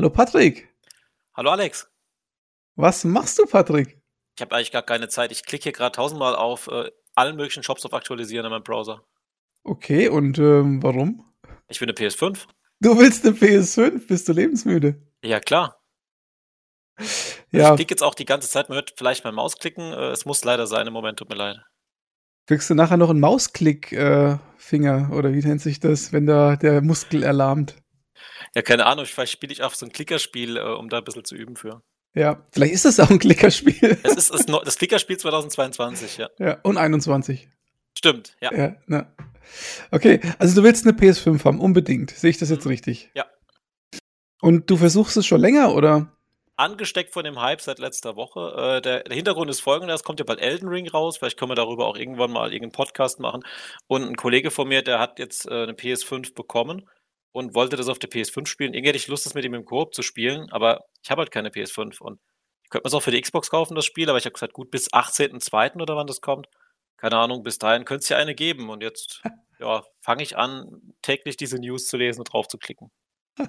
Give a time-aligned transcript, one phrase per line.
[0.00, 0.66] Hallo Patrick.
[1.34, 1.86] Hallo Alex.
[2.74, 4.00] Was machst du, Patrick?
[4.34, 5.30] Ich habe eigentlich gar keine Zeit.
[5.30, 9.04] Ich klicke hier gerade tausendmal auf äh, allen möglichen Shops auf Aktualisieren in meinem Browser.
[9.62, 11.30] Okay, und ähm, warum?
[11.68, 12.46] Ich will eine PS5.
[12.80, 14.06] Du willst eine PS5?
[14.06, 15.02] Bist du lebensmüde?
[15.22, 15.78] Ja, klar.
[17.50, 18.70] Ja, Ich klicke jetzt auch die ganze Zeit.
[18.70, 19.92] Man hört vielleicht mein Mausklicken.
[19.92, 21.18] Äh, es muss leider sein im Moment.
[21.18, 21.60] Tut mir leid.
[22.46, 27.22] kriegst du nachher noch einen Mausklick-Finger oder wie nennt sich das, wenn da der Muskel
[27.22, 27.76] erlahmt?
[28.54, 29.06] Ja, keine Ahnung.
[29.06, 31.82] Vielleicht spiele ich auch so ein Klickerspiel, äh, um da ein bisschen zu üben für.
[32.14, 33.98] Ja, vielleicht ist das auch ein Klickerspiel.
[34.02, 36.28] Es ist das, das Klickerspiel 2022, ja.
[36.38, 37.48] ja, und 21.
[37.96, 38.52] Stimmt, ja.
[38.54, 39.12] Ja, na.
[39.90, 42.10] Okay, also du willst eine PS5 haben, unbedingt.
[42.10, 43.10] Sehe ich das jetzt richtig?
[43.14, 43.26] Ja.
[44.40, 46.16] Und du versuchst es schon länger, oder?
[46.56, 48.54] Angesteckt von dem Hype seit letzter Woche.
[48.56, 51.16] Äh, der, der Hintergrund ist folgender: Es kommt ja bald Elden Ring raus.
[51.16, 53.42] Vielleicht können wir darüber auch irgendwann mal irgendeinen Podcast machen.
[53.86, 56.88] Und ein Kollege von mir, der hat jetzt äh, eine PS5 bekommen
[57.32, 58.74] und wollte das auf der PS5 spielen.
[58.74, 61.30] Irgendwie hätte ich Lust, das mit ihm im Koop zu spielen, aber ich habe halt
[61.30, 62.20] keine PS5 und
[62.62, 64.52] ich könnte mir es auch für die Xbox kaufen, das Spiel, aber ich habe gesagt,
[64.52, 65.80] gut, bis 18.02.
[65.80, 66.48] oder wann das kommt.
[66.96, 68.68] Keine Ahnung, bis dahin könnte es ja eine geben.
[68.68, 69.22] Und jetzt
[69.58, 72.90] ja, fange ich an, täglich diese News zu lesen und drauf zu klicken.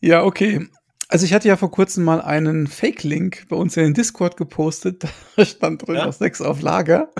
[0.00, 0.68] Ja, okay.
[1.08, 5.04] Also ich hatte ja vor kurzem mal einen Fake-Link bei uns in den Discord gepostet.
[5.36, 6.06] Da stand drin Ja?
[6.06, 7.10] noch sechs auf Lager.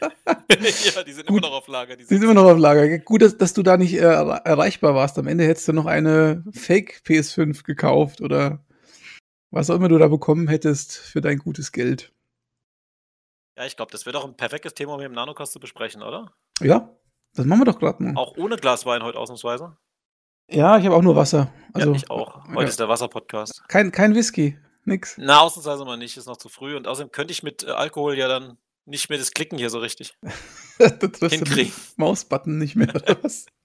[0.00, 1.38] ja, die sind Gut.
[1.38, 1.96] immer noch auf Lager.
[1.96, 2.98] Die sind immer noch auf Lager.
[2.98, 5.18] Gut, dass, dass du da nicht äh, erre- erreichbar warst.
[5.18, 8.64] Am Ende hättest du noch eine Fake PS5 gekauft oder
[9.50, 12.12] was auch immer du da bekommen hättest für dein gutes Geld.
[13.56, 16.02] Ja, ich glaube, das wäre doch ein perfektes Thema, um hier im Nanocast zu besprechen,
[16.02, 16.32] oder?
[16.60, 16.90] Ja,
[17.34, 18.16] das machen wir doch gerade mal.
[18.16, 19.76] Auch ohne Glas Wein heute ausnahmsweise.
[20.50, 21.52] Ja, ich habe auch nur Wasser.
[21.72, 22.44] Also ja, ich auch.
[22.48, 22.68] Heute ja.
[22.68, 23.62] ist der Wasser-Podcast.
[23.68, 25.14] kein, kein Whisky, nix.
[25.18, 26.76] Na, ausnahmsweise mal nicht, ist noch zu früh.
[26.76, 29.78] Und außerdem könnte ich mit äh, Alkohol ja dann nicht mehr das Klicken hier so
[29.78, 30.14] richtig.
[30.78, 31.72] da triffst du den.
[31.96, 33.46] Mausbutton nicht mehr oder was?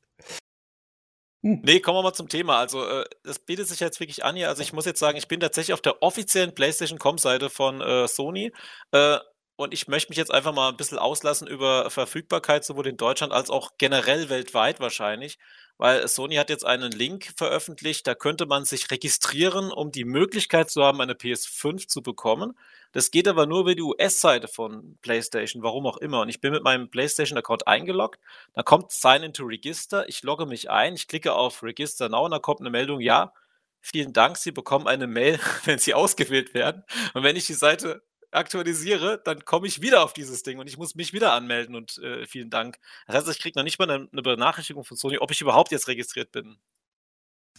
[1.41, 2.59] Nee, kommen wir mal zum Thema.
[2.59, 4.49] Also, äh, das bietet sich jetzt wirklich an hier.
[4.49, 8.51] Also, ich muss jetzt sagen, ich bin tatsächlich auf der offiziellen PlayStation-Com-Seite von äh, Sony.
[8.91, 9.19] Äh,
[9.55, 13.31] und ich möchte mich jetzt einfach mal ein bisschen auslassen über Verfügbarkeit, sowohl in Deutschland
[13.31, 15.37] als auch generell weltweit wahrscheinlich.
[15.79, 20.69] Weil Sony hat jetzt einen Link veröffentlicht, da könnte man sich registrieren, um die Möglichkeit
[20.69, 22.53] zu haben, eine PS5 zu bekommen.
[22.91, 26.19] Das geht aber nur über die US-Seite von PlayStation, warum auch immer.
[26.21, 28.19] Und ich bin mit meinem PlayStation-Account eingeloggt.
[28.53, 30.07] Da kommt Sign into Register.
[30.09, 33.31] Ich logge mich ein, ich klicke auf Register Now und da kommt eine Meldung, ja,
[33.79, 36.83] vielen Dank, Sie bekommen eine Mail, wenn Sie ausgewählt werden.
[37.13, 40.77] Und wenn ich die Seite aktualisiere, dann komme ich wieder auf dieses Ding und ich
[40.77, 42.77] muss mich wieder anmelden und äh, vielen Dank.
[43.07, 45.71] Das heißt, ich kriege noch nicht mal eine, eine Benachrichtigung von Sony, ob ich überhaupt
[45.71, 46.57] jetzt registriert bin.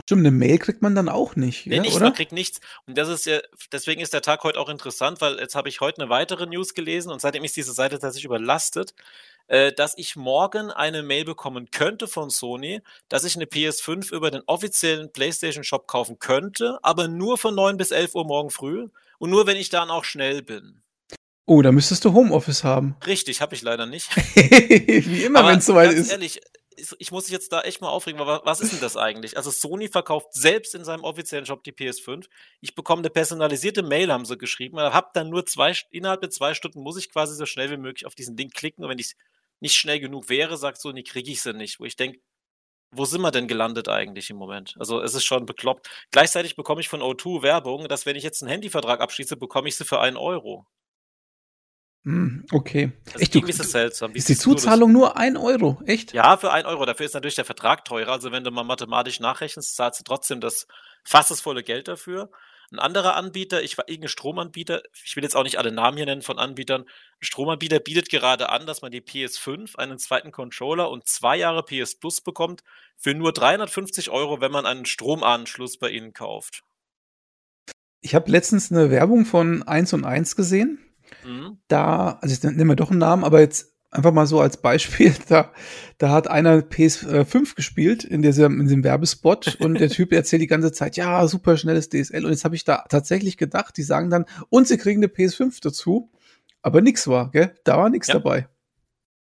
[0.04, 2.06] Stimmt, eine Mail kriegt man dann auch nicht, Nee, ja, nichts, oder?
[2.06, 2.60] man kriegt nichts.
[2.86, 3.41] Und das ist ja,
[3.72, 6.75] deswegen ist der Tag heute auch interessant, weil jetzt habe ich heute eine weitere News
[6.75, 8.94] gelesen und seitdem ist diese Seite tatsächlich überlastet,
[9.48, 14.30] äh, dass ich morgen eine Mail bekommen könnte von Sony, dass ich eine PS5 über
[14.30, 18.88] den offiziellen PlayStation Shop kaufen könnte, aber nur von 9 bis 11 Uhr morgen früh
[19.20, 20.82] und nur wenn ich dann auch schnell bin.
[21.47, 22.97] Oh, da müsstest du Homeoffice haben.
[23.06, 24.08] Richtig, habe ich leider nicht.
[24.16, 26.10] Wie immer, wenn es soweit ist.
[26.10, 26.41] ehrlich,
[26.98, 29.36] ich- muss mich jetzt da echt mal aufregen, weil wa- was ist denn das eigentlich?
[29.36, 32.26] Also Sony verkauft selbst in seinem offiziellen Shop die PS5.
[32.60, 34.78] Ich bekomme eine personalisierte Mail, haben sie geschrieben.
[34.78, 38.06] Hab dann nur zwei, innerhalb der zwei Stunden muss ich quasi so schnell wie möglich
[38.06, 38.84] auf diesen Link klicken.
[38.84, 39.14] Und wenn ich
[39.60, 41.80] nicht schnell genug wäre, sagt Sony, kriege ich sie nicht.
[41.80, 42.20] Wo ich denke,
[42.92, 44.74] wo sind wir denn gelandet eigentlich im Moment?
[44.78, 45.88] Also es ist schon bekloppt.
[46.10, 49.76] Gleichzeitig bekomme ich von O2 Werbung, dass wenn ich jetzt einen Handyvertrag abschließe, bekomme ich
[49.76, 50.66] sie für einen Euro.
[52.04, 52.92] Hm, okay.
[53.06, 54.14] Also Echt, du, irgendwie ist das seltsam.
[54.14, 54.40] Wie ist die du?
[54.40, 55.80] Zuzahlung nur ein Euro?
[55.84, 56.14] Echt?
[56.14, 56.86] Ja, für ein Euro.
[56.86, 58.12] Dafür ist natürlich der Vertrag teurer.
[58.12, 60.66] Also wenn du mal mathematisch nachrechnest, zahlst du trotzdem das
[61.04, 62.30] fast das volle Geld dafür.
[62.72, 66.06] Ein anderer Anbieter, ich war irgendein Stromanbieter, ich will jetzt auch nicht alle Namen hier
[66.06, 66.86] nennen von Anbietern, ein
[67.19, 71.97] Stromanbieter bietet gerade an, dass man die PS5, einen zweiten Controller und zwei Jahre PS
[71.97, 72.62] Plus bekommt
[72.97, 76.62] für nur 350 Euro, wenn man einen Stromanschluss bei ihnen kauft.
[78.03, 80.78] Ich habe letztens eine Werbung von 1 und 1 gesehen.
[81.25, 81.59] Mhm.
[81.66, 85.53] Da, also ich nehme doch einen Namen, aber jetzt einfach mal so als Beispiel, da,
[85.98, 90.47] da hat einer PS5 gespielt in diesem, in diesem Werbespot und der Typ erzählt die
[90.47, 94.10] ganze Zeit, ja, super schnelles DSL und jetzt habe ich da tatsächlich gedacht, die sagen
[94.10, 96.10] dann, und sie kriegen eine PS5 dazu,
[96.63, 97.54] aber nix war, gell?
[97.65, 98.15] Da war nix Ja.
[98.15, 98.48] dabei.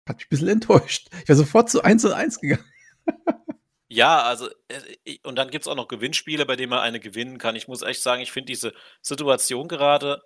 [0.07, 1.07] Hat mich ein bisschen enttäuscht.
[1.21, 2.65] Ich wäre sofort zu 1 und 1 gegangen.
[3.89, 7.37] Ja, also, äh, ich- und dann gibt's auch noch Gewinnspiele, bei denen man eine gewinnen
[7.37, 7.55] kann.
[7.55, 8.73] Ich muss echt sagen, ich finde diese
[9.03, 10.23] Situation gerade,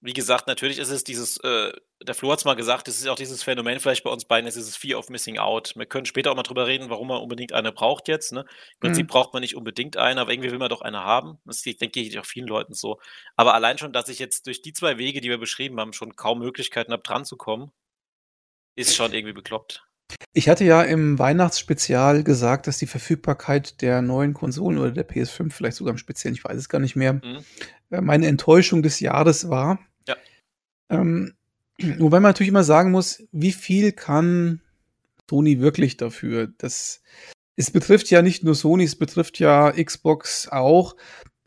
[0.00, 3.16] wie gesagt, natürlich ist es dieses, äh, der Flo hat's mal gesagt, es ist auch
[3.16, 5.74] dieses Phänomen vielleicht bei uns beiden, es ist dieses Fear of Missing Out.
[5.74, 8.32] Wir können später auch mal drüber reden, warum man unbedingt eine braucht jetzt.
[8.32, 8.40] Ne?
[8.40, 9.08] Im Prinzip Mhm.
[9.08, 11.38] braucht man nicht unbedingt eine, aber irgendwie will man doch eine haben.
[11.44, 13.00] Das geht, denke ich, auch vielen Leuten so.
[13.34, 16.14] Aber allein schon, dass ich jetzt durch die zwei Wege, die wir beschrieben haben, schon
[16.14, 17.72] kaum Möglichkeiten habe, dran zu kommen,
[18.76, 19.84] ist schon irgendwie bekloppt.
[20.32, 25.52] Ich hatte ja im Weihnachtsspezial gesagt, dass die Verfügbarkeit der neuen Konsolen oder der PS5
[25.52, 27.44] vielleicht sogar im Speziellen, ich weiß es gar nicht mehr, mhm.
[27.90, 29.78] Äh, meine Enttäuschung des Jahres war.
[30.90, 31.34] Ähm,
[31.98, 34.60] wobei man natürlich immer sagen muss, wie viel kann
[35.28, 36.48] Sony wirklich dafür?
[36.58, 37.02] Das,
[37.56, 40.96] es betrifft ja nicht nur Sony, es betrifft ja Xbox auch.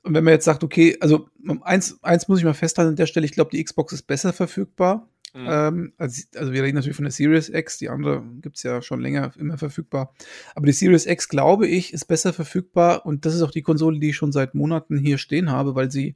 [0.03, 1.29] Und wenn man jetzt sagt, okay, also
[1.61, 4.33] eins, eins muss ich mal festhalten an der Stelle, ich glaube, die Xbox ist besser
[4.33, 5.07] verfügbar.
[5.33, 5.47] Mhm.
[5.47, 8.99] Ähm, also, also, wir reden natürlich von der Series X, die andere gibt's ja schon
[8.99, 10.13] länger immer verfügbar.
[10.55, 13.99] Aber die Series X, glaube ich, ist besser verfügbar und das ist auch die Konsole,
[13.99, 16.15] die ich schon seit Monaten hier stehen habe, weil sie,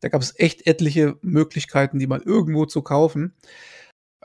[0.00, 3.34] da gab es echt etliche Möglichkeiten, die mal irgendwo zu kaufen.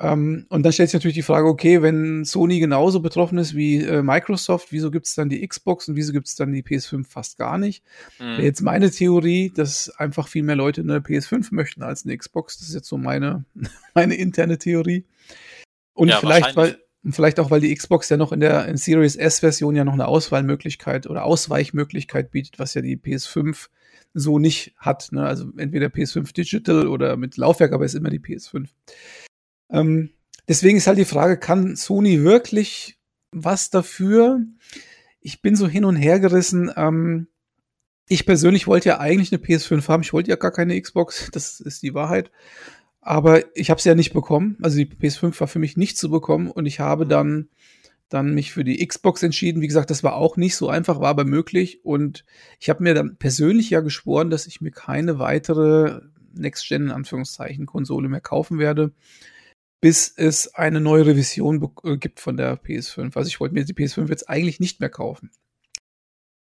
[0.01, 3.83] Ähm, und dann stellt sich natürlich die Frage, okay, wenn Sony genauso betroffen ist wie
[3.83, 7.06] äh, Microsoft, wieso gibt es dann die Xbox und wieso gibt es dann die PS5
[7.07, 7.83] fast gar nicht?
[8.19, 8.41] Mhm.
[8.41, 12.57] Jetzt meine Theorie, dass einfach viel mehr Leute eine PS5 möchten als eine Xbox.
[12.57, 13.45] Das ist jetzt so meine,
[13.94, 15.06] meine interne Theorie.
[15.94, 16.79] Und ja, vielleicht, weil,
[17.09, 20.07] vielleicht auch, weil die Xbox ja noch in der in Series S-Version ja noch eine
[20.07, 23.69] Auswahlmöglichkeit oder Ausweichmöglichkeit bietet, was ja die PS5
[24.13, 25.12] so nicht hat.
[25.12, 25.25] Ne?
[25.25, 28.68] Also entweder PS5 Digital oder mit Laufwerk, aber es ist immer die PS5.
[29.71, 30.12] Ähm,
[30.48, 32.98] deswegen ist halt die Frage, kann Sony wirklich
[33.31, 34.42] was dafür?
[35.21, 36.71] Ich bin so hin und her gerissen.
[36.75, 37.27] Ähm,
[38.07, 40.01] ich persönlich wollte ja eigentlich eine PS5 haben.
[40.01, 41.30] Ich wollte ja gar keine Xbox.
[41.31, 42.31] Das ist die Wahrheit.
[43.01, 44.57] Aber ich habe sie ja nicht bekommen.
[44.62, 47.50] Also die PS5 war für mich nicht zu bekommen und ich habe dann
[48.09, 49.62] dann mich für die Xbox entschieden.
[49.62, 51.86] Wie gesagt, das war auch nicht so einfach, war aber möglich.
[51.86, 52.25] Und
[52.59, 56.01] ich habe mir dann persönlich ja geschworen, dass ich mir keine weitere
[56.33, 58.92] Next-Gen in Anführungszeichen Konsole mehr kaufen werde
[59.81, 63.18] bis es eine neue Revision äh, gibt von der PS5.
[63.18, 65.31] Also ich wollte mir die PS5 jetzt eigentlich nicht mehr kaufen.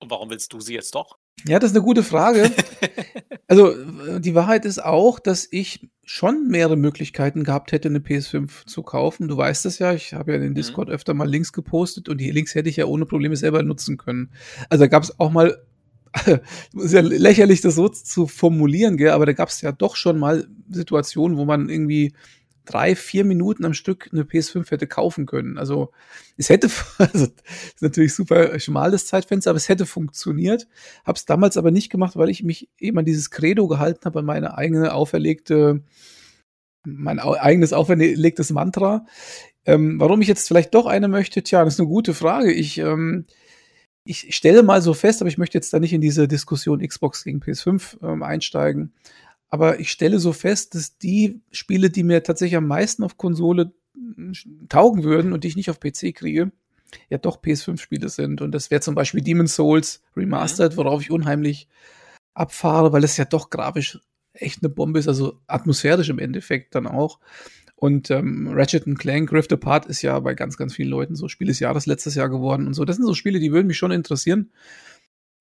[0.00, 1.17] Und warum willst du sie jetzt doch?
[1.46, 2.50] Ja, das ist eine gute Frage.
[3.49, 8.67] also äh, die Wahrheit ist auch, dass ich schon mehrere Möglichkeiten gehabt hätte, eine PS5
[8.67, 9.29] zu kaufen.
[9.29, 10.56] Du weißt es ja, ich habe ja in den mhm.
[10.56, 10.94] Discord mhm.
[10.94, 14.31] öfter mal Links gepostet und die Links hätte ich ja ohne Probleme selber nutzen können.
[14.69, 15.62] Also da gab es auch mal
[16.75, 19.11] ist ja lächerlich, das so zu formulieren, gell?
[19.11, 22.14] aber da gab es ja doch schon mal Situationen, wo man irgendwie
[22.68, 25.58] drei, vier Minuten am Stück eine PS5 hätte kaufen können.
[25.58, 25.90] Also
[26.36, 30.68] es hätte, also ist natürlich super schmal das Zeitfenster, aber es hätte funktioniert.
[31.04, 34.18] Habe es damals aber nicht gemacht, weil ich mich eben an dieses Credo gehalten habe,
[34.18, 35.82] an meine eigene auferlegte,
[36.84, 39.06] mein eigenes auferlegtes Mantra.
[39.64, 42.52] Ähm, warum ich jetzt vielleicht doch eine möchte, tja, das ist eine gute Frage.
[42.52, 43.26] Ich ähm,
[44.08, 47.24] ich stelle mal so fest, aber ich möchte jetzt da nicht in diese Diskussion Xbox
[47.24, 48.94] gegen PS5 ähm, einsteigen.
[49.50, 53.72] Aber ich stelle so fest, dass die Spiele, die mir tatsächlich am meisten auf Konsole
[53.94, 54.32] hm,
[54.68, 56.52] taugen würden und die ich nicht auf PC kriege,
[57.08, 58.40] ja doch PS5-Spiele sind.
[58.40, 60.76] Und das wäre zum Beispiel Demon's Souls Remastered, mhm.
[60.76, 61.68] worauf ich unheimlich
[62.34, 63.98] abfahre, weil es ja doch grafisch
[64.32, 67.18] echt eine Bombe ist, also atmosphärisch im Endeffekt dann auch.
[67.74, 71.46] Und ähm, Ratchet Clank Rift Apart ist ja bei ganz, ganz vielen Leuten so Spiel
[71.46, 72.84] des Jahres letztes Jahr geworden und so.
[72.84, 74.50] Das sind so Spiele, die würden mich schon interessieren.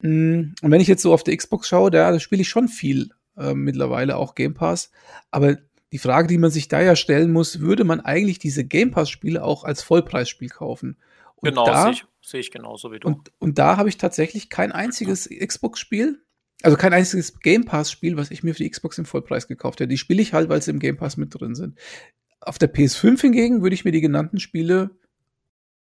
[0.02, 2.68] Hm, und wenn ich jetzt so auf der Xbox schaue, da, da spiele ich schon
[2.68, 4.92] viel äh, mittlerweile auch Game Pass.
[5.32, 5.58] Aber
[5.92, 9.44] die Frage, die man sich da ja stellen muss, würde man eigentlich diese Game Pass-Spiele
[9.44, 10.98] auch als Vollpreisspiel kaufen?
[11.36, 13.08] Und genau, sehe ich, seh ich genauso wie du.
[13.08, 16.22] Und, und da habe ich tatsächlich kein einziges Xbox-Spiel,
[16.64, 19.90] also kein einziges Game Pass-Spiel, was ich mir für die Xbox im Vollpreis gekauft hätte.
[19.90, 21.78] Die spiele ich halt, weil sie im Game Pass mit drin sind.
[22.42, 24.92] Auf der PS5 hingegen würde ich mir die genannten Spiele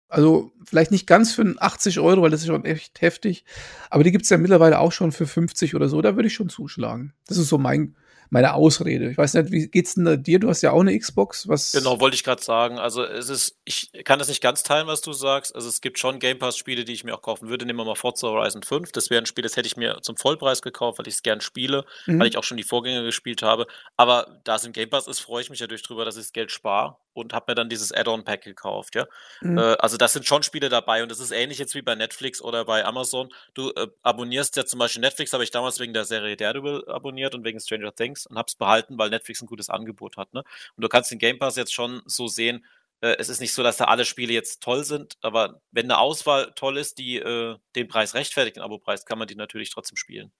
[0.08, 3.44] also vielleicht nicht ganz für 80 Euro, weil das ist schon echt heftig.
[3.90, 6.00] Aber die gibt's ja mittlerweile auch schon für 50 oder so.
[6.00, 7.12] Da würde ich schon zuschlagen.
[7.26, 7.96] Das ist so mein,
[8.30, 9.10] meine Ausrede.
[9.10, 10.38] Ich weiß nicht, wie geht's denn dir?
[10.38, 11.48] Du hast ja auch eine Xbox.
[11.48, 12.78] Was genau, wollte ich gerade sagen.
[12.78, 15.54] Also es ist, ich kann das nicht ganz teilen, was du sagst.
[15.54, 17.66] Also es gibt schon Game Pass-Spiele, die ich mir auch kaufen würde.
[17.66, 18.92] Nehmen wir mal Forza Horizon 5.
[18.92, 21.40] Das wäre ein Spiel, das hätte ich mir zum Vollpreis gekauft, weil ich es gern
[21.40, 22.20] spiele, mhm.
[22.20, 23.66] weil ich auch schon die Vorgänger gespielt habe.
[23.96, 26.32] Aber da es im Game Pass ist, freue ich mich natürlich drüber, dass ich das
[26.32, 29.06] Geld spare und habe mir dann dieses Add-on-Pack gekauft, ja.
[29.40, 29.58] Mhm.
[29.58, 32.42] Äh, also das sind schon Spiele dabei und das ist ähnlich jetzt wie bei Netflix
[32.42, 33.32] oder bei Amazon.
[33.54, 37.34] Du äh, abonnierst ja zum Beispiel Netflix, habe ich damals wegen der Serie Daredevil abonniert
[37.34, 40.32] und wegen Stranger Things und habe es behalten, weil Netflix ein gutes Angebot hat.
[40.34, 40.44] Ne?
[40.76, 42.64] Und du kannst den Game Pass jetzt schon so sehen,
[43.00, 45.98] äh, es ist nicht so, dass da alle Spiele jetzt toll sind, aber wenn eine
[45.98, 49.96] Auswahl toll ist, die äh, den Preis rechtfertigt, den Abo-Preis, kann man die natürlich trotzdem
[49.96, 50.32] spielen.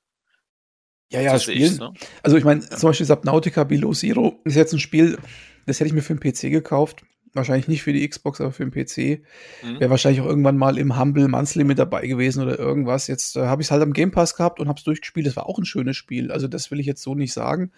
[1.10, 1.76] Ja, ja, so spielen.
[1.76, 1.92] Ne?
[2.22, 2.76] Also ich meine, ja.
[2.76, 5.18] zum Beispiel Subnautica Below Zero ist jetzt ein Spiel,
[5.66, 7.02] das hätte ich mir für den PC gekauft.
[7.34, 9.22] Wahrscheinlich nicht für die Xbox, aber für den PC.
[9.62, 9.78] Mhm.
[9.78, 13.08] Wäre wahrscheinlich auch irgendwann mal im Humble Monthly mit dabei gewesen oder irgendwas.
[13.08, 15.26] Jetzt äh, habe ich es halt am Game Pass gehabt und habe es durchgespielt.
[15.26, 16.32] Das war auch ein schönes Spiel.
[16.32, 17.72] Also das will ich jetzt so nicht sagen.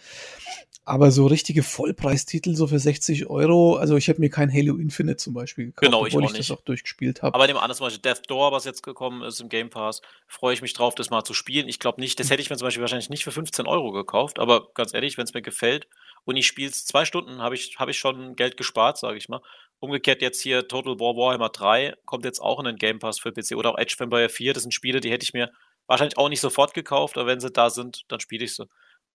[0.84, 5.18] Aber so richtige Vollpreistitel, so für 60 Euro, also ich hätte mir kein Halo Infinite
[5.18, 6.48] zum Beispiel gekauft, genau, ich obwohl ich nicht.
[6.48, 7.34] das auch durchgespielt habe.
[7.34, 10.54] Aber dem anderen zum Beispiel Death Door, was jetzt gekommen ist im Game Pass, freue
[10.54, 11.68] ich mich drauf, das mal zu spielen.
[11.68, 14.38] Ich glaube nicht, das hätte ich mir zum Beispiel wahrscheinlich nicht für 15 Euro gekauft,
[14.38, 15.88] aber ganz ehrlich, wenn es mir gefällt
[16.28, 19.30] und ich spiele es zwei Stunden, habe ich, hab ich schon Geld gespart, sage ich
[19.30, 19.40] mal.
[19.80, 23.32] Umgekehrt jetzt hier Total War Warhammer 3 kommt jetzt auch in den Game Pass für
[23.32, 24.52] PC oder auch Edge Vampire 4.
[24.52, 25.50] Das sind Spiele, die hätte ich mir
[25.86, 28.66] wahrscheinlich auch nicht sofort gekauft, aber wenn sie da sind, dann spiele ich sie.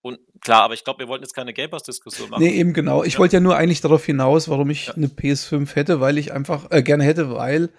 [0.01, 2.41] Und klar, aber ich glaube, wir wollten jetzt keine Game Pass-Diskussion machen.
[2.41, 3.03] Nee, eben genau.
[3.03, 3.19] Ich ja.
[3.19, 4.95] wollte ja nur eigentlich darauf hinaus, warum ich ja.
[4.95, 7.69] eine PS5 hätte, weil ich einfach äh, gerne hätte, weil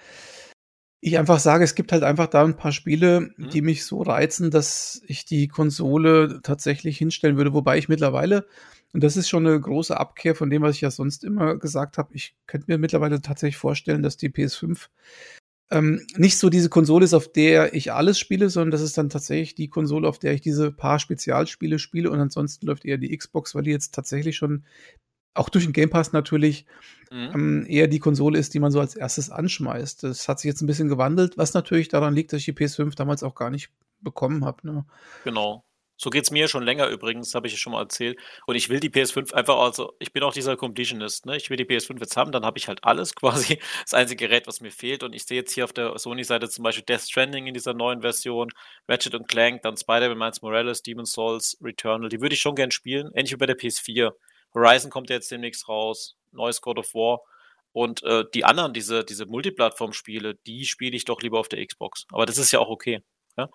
[1.01, 3.51] ich einfach sage, es gibt halt einfach da ein paar Spiele, mhm.
[3.51, 8.47] die mich so reizen, dass ich die Konsole tatsächlich hinstellen würde, wobei ich mittlerweile,
[8.95, 11.99] und das ist schon eine große Abkehr von dem, was ich ja sonst immer gesagt
[11.99, 14.87] habe, ich könnte mir mittlerweile tatsächlich vorstellen, dass die PS5
[15.73, 19.11] ähm, nicht so diese Konsole ist, auf der ich alles spiele, sondern das ist dann
[19.11, 23.17] tatsächlich die Konsole, auf der ich diese paar Spezialspiele spiele und ansonsten läuft eher die
[23.17, 24.65] Xbox, weil die jetzt tatsächlich schon
[25.35, 26.65] auch durch den Game Pass natürlich
[27.11, 27.31] mhm.
[27.35, 30.05] ähm, eher die Konsole ist, die man so als erstes anschmeißt.
[30.05, 32.95] Das hat sich jetzt ein bisschen gewandelt, was natürlich daran liegt, dass ich die PS5
[32.95, 34.65] damals auch gar nicht bekommen habe.
[34.65, 34.85] Ne?
[35.25, 35.65] Genau.
[35.97, 38.19] So geht es mir schon länger übrigens, habe ich ja schon mal erzählt.
[38.47, 41.37] Und ich will die PS5 einfach, also ich bin auch dieser Completionist, ne?
[41.37, 43.61] Ich will die PS5 jetzt haben, dann habe ich halt alles quasi.
[43.83, 45.03] Das einzige Gerät, was mir fehlt.
[45.05, 48.01] Und ich sehe jetzt hier auf der Sony-Seite zum Beispiel Death Stranding in dieser neuen
[48.03, 48.51] Version,
[48.89, 52.09] Ratchet und Clank, dann Spider-Man Miles Morales, Demon's Souls, Returnal.
[52.09, 53.13] Die würde ich schon gern spielen.
[53.15, 54.13] Endlich über der PS4.
[54.53, 57.21] Horizon kommt jetzt demnächst raus, neues God of War.
[57.73, 62.07] Und äh, die anderen, diese, diese Multiplattform-Spiele, die spiele ich doch lieber auf der Xbox.
[62.13, 63.03] Aber das ist ja auch okay.
[63.37, 63.49] Ja?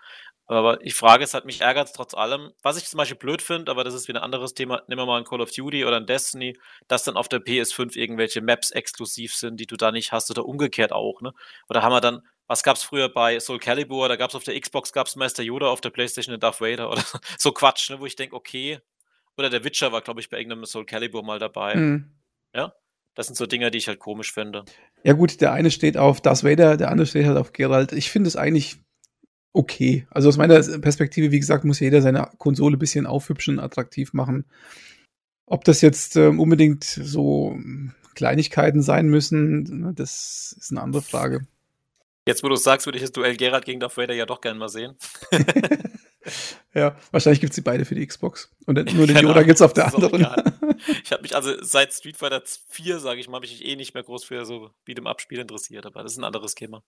[0.49, 2.51] Aber ich frage es, hat mich ärgert trotz allem.
[2.63, 5.05] Was ich zum Beispiel blöd finde, aber das ist wieder ein anderes Thema, nehmen wir
[5.05, 8.71] mal ein Call of Duty oder ein Destiny, dass dann auf der PS5 irgendwelche Maps
[8.71, 11.21] exklusiv sind, die du da nicht hast oder umgekehrt auch.
[11.21, 11.33] Ne?
[11.69, 14.43] Oder haben wir dann, was gab es früher bei Soul Calibur, da gab es auf
[14.43, 17.03] der Xbox gab's Master Yoda, auf der Playstation den Darth Vader oder
[17.37, 17.99] so Quatsch, ne?
[17.99, 18.79] wo ich denke, okay.
[19.37, 21.75] Oder der Witcher war, glaube ich, bei irgendeinem Soul Calibur mal dabei.
[21.75, 22.11] Mhm.
[22.55, 22.73] Ja,
[23.13, 24.65] das sind so Dinge, die ich halt komisch finde.
[25.03, 27.91] Ja gut, der eine steht auf Darth Vader, der andere steht halt auf Geralt.
[27.91, 28.79] Ich finde es eigentlich
[29.53, 30.07] okay.
[30.11, 34.45] Also aus meiner Perspektive, wie gesagt, muss jeder seine Konsole ein bisschen aufhübschen, attraktiv machen.
[35.45, 37.57] Ob das jetzt ähm, unbedingt so
[38.15, 41.47] Kleinigkeiten sein müssen, ne, das ist eine andere Frage.
[42.27, 44.59] Jetzt, wo du sagst, würde ich das Duell Gerard gegen Darth Vader ja doch gerne
[44.59, 44.95] mal sehen.
[46.73, 48.51] ja, wahrscheinlich gibt es die beide für die Xbox.
[48.65, 50.27] Und nur den Yoda gibt es auf der anderen.
[51.03, 53.75] Ich habe mich also seit Street Fighter 4, sage ich mal, habe ich mich eh
[53.75, 56.83] nicht mehr groß für so Beat'em-up-Spiele interessiert, aber das ist ein anderes Thema.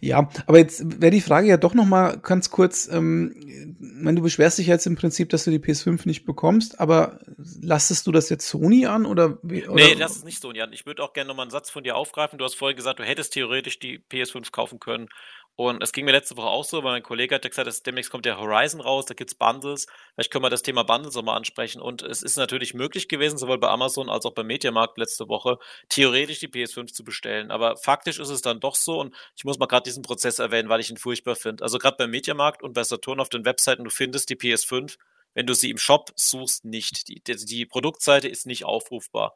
[0.00, 4.22] Ja, aber jetzt wäre die Frage ja doch noch mal ganz kurz, ähm, wenn du
[4.22, 7.20] beschwerst dich jetzt im Prinzip, dass du die PS5 nicht bekommst, aber
[7.60, 9.38] lastest du das jetzt Sony an oder?
[9.44, 9.74] oder?
[9.74, 10.72] Nee, das ist nicht Sony an.
[10.72, 12.38] Ich würde auch gerne noch mal einen Satz von dir aufgreifen.
[12.38, 15.08] Du hast vorhin gesagt, du hättest theoretisch die PS5 kaufen können
[15.54, 18.10] und es ging mir letzte Woche auch so, weil mein Kollege hat gesagt, dass demnächst
[18.10, 19.86] kommt der Horizon raus, da gibt's Bundles.
[20.14, 21.82] Vielleicht können wir das Thema Bundles auch mal ansprechen.
[21.82, 25.58] Und es ist natürlich möglich gewesen, sowohl bei Amazon als auch beim Mediamarkt letzte Woche,
[25.90, 27.50] theoretisch die PS5 zu bestellen.
[27.50, 30.70] Aber faktisch ist es dann doch so, und ich muss mal gerade diesen Prozess erwähnen,
[30.70, 31.62] weil ich ihn furchtbar finde.
[31.62, 34.96] Also gerade beim Mediamarkt und bei Saturn auf den Webseiten, du findest die PS5,
[35.34, 37.08] wenn du sie im Shop suchst, nicht.
[37.08, 39.34] Die, die, die Produktseite ist nicht aufrufbar.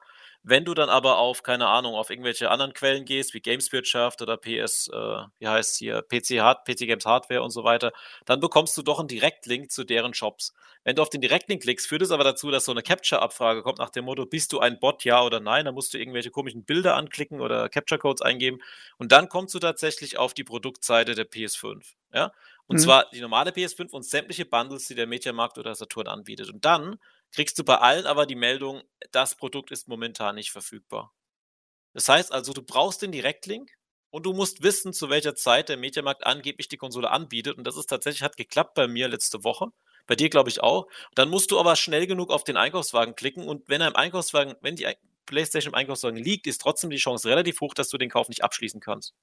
[0.48, 4.36] Wenn du dann aber auf, keine Ahnung, auf irgendwelche anderen Quellen gehst, wie Gameswirtschaft oder
[4.36, 4.96] PS, äh,
[5.40, 7.92] wie heißt hier, PC, Hard, PC Games Hardware und so weiter,
[8.26, 10.54] dann bekommst du doch einen Direktlink zu deren Shops.
[10.84, 13.78] Wenn du auf den Direktlink klickst, führt es aber dazu, dass so eine Capture-Abfrage kommt
[13.78, 15.64] nach dem Motto, bist du ein Bot, ja oder nein?
[15.64, 18.58] Da musst du irgendwelche komischen Bilder anklicken oder Capture-Codes eingeben
[18.98, 21.82] und dann kommst du tatsächlich auf die Produktseite der PS5.
[22.14, 22.30] Ja?
[22.68, 22.80] Und mhm.
[22.80, 26.50] zwar die normale PS5 und sämtliche Bundles, die der Mediamarkt oder Saturn anbietet.
[26.50, 27.00] Und dann
[27.32, 31.12] kriegst du bei allen aber die Meldung, das Produkt ist momentan nicht verfügbar.
[31.94, 33.70] Das heißt also, du brauchst den Direktlink
[34.10, 37.58] und du musst wissen, zu welcher Zeit der Mediamarkt angeblich die Konsole anbietet.
[37.58, 39.68] Und das ist tatsächlich, hat geklappt bei mir letzte Woche.
[40.06, 40.86] Bei dir, glaube ich, auch.
[41.14, 44.54] Dann musst du aber schnell genug auf den Einkaufswagen klicken und wenn er im Einkaufswagen,
[44.60, 44.86] wenn die
[45.26, 48.44] PlayStation im Einkaufswagen liegt, ist trotzdem die Chance relativ hoch, dass du den Kauf nicht
[48.44, 49.14] abschließen kannst.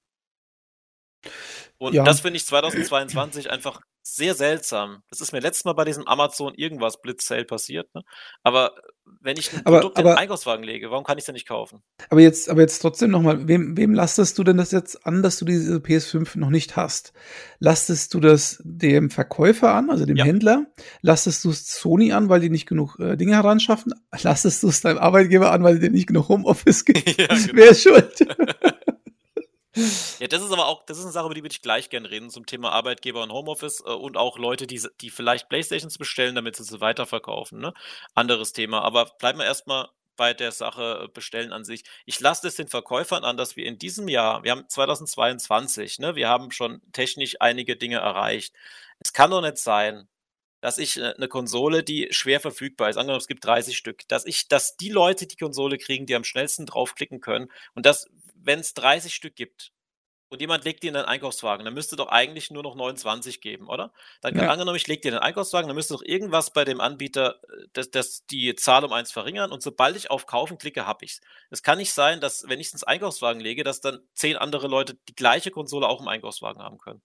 [1.77, 2.03] Und ja.
[2.03, 5.01] das finde ich 2022 einfach sehr seltsam.
[5.10, 7.94] Das ist mir letztes Mal bei diesem Amazon irgendwas Blitz-Sale passiert.
[7.96, 8.03] Ne?
[8.44, 8.74] Aber
[9.22, 11.34] wenn ich ein aber, Produkt aber, in den Einkaufswagen lege, warum kann ich es denn
[11.34, 11.82] nicht kaufen?
[12.10, 15.38] Aber jetzt, aber jetzt trotzdem nochmal, wem, wem lastest du denn das jetzt an, dass
[15.39, 17.13] du diese PS5 noch nicht hast?
[17.60, 20.25] Lastest du das dem Verkäufer an, also dem ja.
[20.25, 20.65] Händler?
[21.01, 23.94] Lastest du es Sony an, weil die nicht genug äh, Dinge heranschaffen?
[24.22, 27.08] Lastest du es deinem Arbeitgeber an, weil die dir nicht genug Homeoffice gibt?
[27.20, 27.48] ja, genau.
[27.53, 28.27] Wer ist schuld?
[29.75, 32.10] Ja, das ist aber auch, das ist eine Sache, über die würde ich gleich gerne
[32.10, 36.36] reden, zum Thema Arbeitgeber und Homeoffice äh, und auch Leute, die, die vielleicht Playstations bestellen,
[36.36, 37.60] damit sie sie weiterverkaufen.
[37.60, 37.74] Ne?
[38.13, 38.82] Anderes Thema.
[38.82, 41.84] Aber bleiben wir erstmal bei der Sache äh, bestellen an sich.
[42.06, 46.15] Ich lasse es den Verkäufern an, dass wir in diesem Jahr, wir haben 2022, ne,
[46.15, 48.53] wir haben schon technisch einige Dinge erreicht.
[49.00, 50.08] Es kann doch nicht sein,
[50.62, 54.25] dass ich eine äh, Konsole, die schwer verfügbar ist, angenommen es gibt 30 Stück, dass
[54.25, 58.08] ich, dass die Leute die Konsole kriegen, die am schnellsten draufklicken können und dass
[58.43, 59.71] wenn es 30 Stück gibt
[60.29, 63.67] und jemand legt dir in den Einkaufswagen, dann müsste doch eigentlich nur noch 29 geben,
[63.67, 63.93] oder?
[64.21, 64.51] Dann kann ja.
[64.51, 67.67] angenommen, ich lege dir in den Einkaufswagen, dann müsste doch irgendwas bei dem Anbieter äh,
[67.73, 71.21] das, das die Zahl um eins verringern und sobald ich auf Kaufen klicke, habe ich's.
[71.51, 74.67] Es kann nicht sein, dass, wenn ich es ins Einkaufswagen lege, dass dann zehn andere
[74.67, 77.01] Leute die gleiche Konsole auch im Einkaufswagen haben können.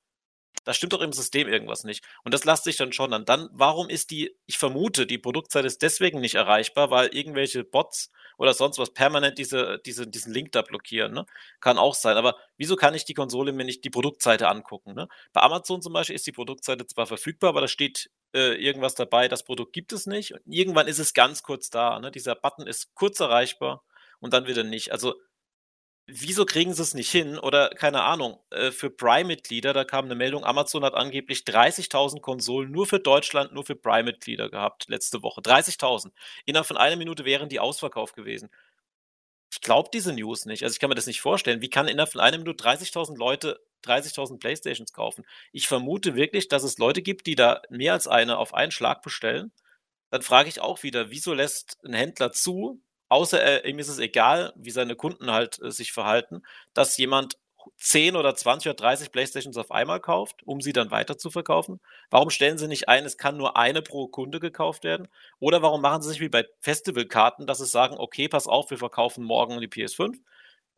[0.69, 2.05] Da stimmt doch im System irgendwas nicht.
[2.25, 3.25] Und das lasst sich dann schon an.
[3.25, 8.11] Dann, warum ist die, ich vermute, die Produktseite ist deswegen nicht erreichbar, weil irgendwelche Bots
[8.37, 11.15] oder sonst was permanent diese, diese, diesen Link da blockieren.
[11.15, 11.25] Ne?
[11.61, 12.19] Kann auch sein.
[12.19, 14.93] Aber wieso kann ich die Konsole mir nicht die Produktseite angucken?
[14.93, 15.09] Ne?
[15.33, 19.27] Bei Amazon zum Beispiel ist die Produktseite zwar verfügbar, aber da steht äh, irgendwas dabei,
[19.27, 20.35] das Produkt gibt es nicht.
[20.35, 21.99] Und irgendwann ist es ganz kurz da.
[21.99, 22.11] Ne?
[22.11, 23.87] Dieser Button ist kurz erreichbar
[24.21, 24.93] und dann wieder nicht.
[24.93, 25.15] Also
[26.09, 27.39] wieso kriegen sie es nicht hin?
[27.39, 32.71] Oder keine Ahnung, äh, für Prime-Mitglieder, da kam eine Meldung, Amazon hat angeblich 30.000 Konsolen
[32.73, 35.43] nur für Deutschland, nur für Prime-Mitglieder gehabt letzte Woche.
[35.43, 36.13] 30.000.
[36.47, 38.51] Innerhalb von einer Minute wären die ausverkauft gewesen.
[39.53, 40.63] Ich glaube diese News nicht.
[40.65, 41.63] Also ich kann mir das nicht vorstellen.
[41.63, 45.25] Wie kann innerhalb von einer Minute 30.000 Leute 30.000 Playstations kaufen?
[45.53, 49.03] Ich vermute wirklich, dass es Leute gibt, die da mehr als eine auf einen Schlag
[49.03, 49.53] bestellen.
[50.11, 53.99] Dann frage ich auch wieder, wieso lässt ein Händler zu, außer er, ihm ist es
[53.99, 56.43] egal, wie seine Kunden halt äh, sich verhalten,
[56.75, 57.39] dass jemand
[57.77, 61.81] 10 oder 20 oder 30 Playstations auf einmal kauft, um sie dann weiter zu verkaufen?
[62.11, 65.09] Warum stellen sie nicht ein, es kann nur eine pro Kunde gekauft werden?
[65.39, 68.79] Oder warum machen sie sich wie bei Festivalkarten, dass sie sagen, okay, pass auf, wir
[68.79, 70.19] verkaufen morgen die PS5,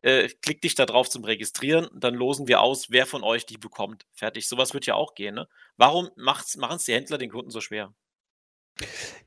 [0.01, 3.57] äh, klick dich da drauf zum Registrieren, dann losen wir aus, wer von euch die
[3.57, 4.05] bekommt.
[4.13, 4.47] Fertig.
[4.47, 5.35] Sowas wird ja auch gehen.
[5.35, 5.47] Ne?
[5.77, 6.43] Warum machen
[6.75, 7.93] es die Händler den Kunden so schwer?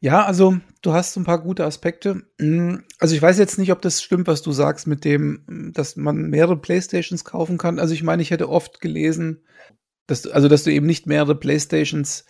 [0.01, 2.23] Ja, also du hast ein paar gute Aspekte.
[2.39, 5.97] Hm, also ich weiß jetzt nicht, ob das stimmt, was du sagst mit dem, dass
[5.97, 7.79] man mehrere Playstations kaufen kann.
[7.79, 9.45] Also ich meine, ich hätte oft gelesen,
[10.07, 12.25] dass du, also dass du eben nicht mehrere Playstations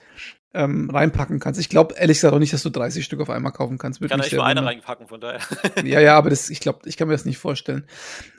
[0.54, 1.58] ähm, reinpacken kannst.
[1.58, 4.00] Ich glaube ehrlich gesagt auch nicht, dass du 30 Stück auf einmal kaufen kannst.
[4.00, 5.40] Ich kann nicht mal eine reinpacken, von daher.
[5.84, 7.86] ja, ja, aber das, ich glaube, ich kann mir das nicht vorstellen.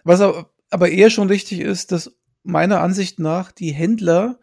[0.03, 4.39] Was aber, aber eher schon richtig ist, dass meiner Ansicht nach die Händler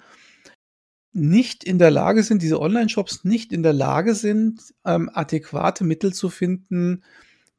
[1.12, 6.12] nicht in der Lage sind, diese Online-Shops nicht in der Lage sind, ähm, adäquate Mittel
[6.12, 7.02] zu finden,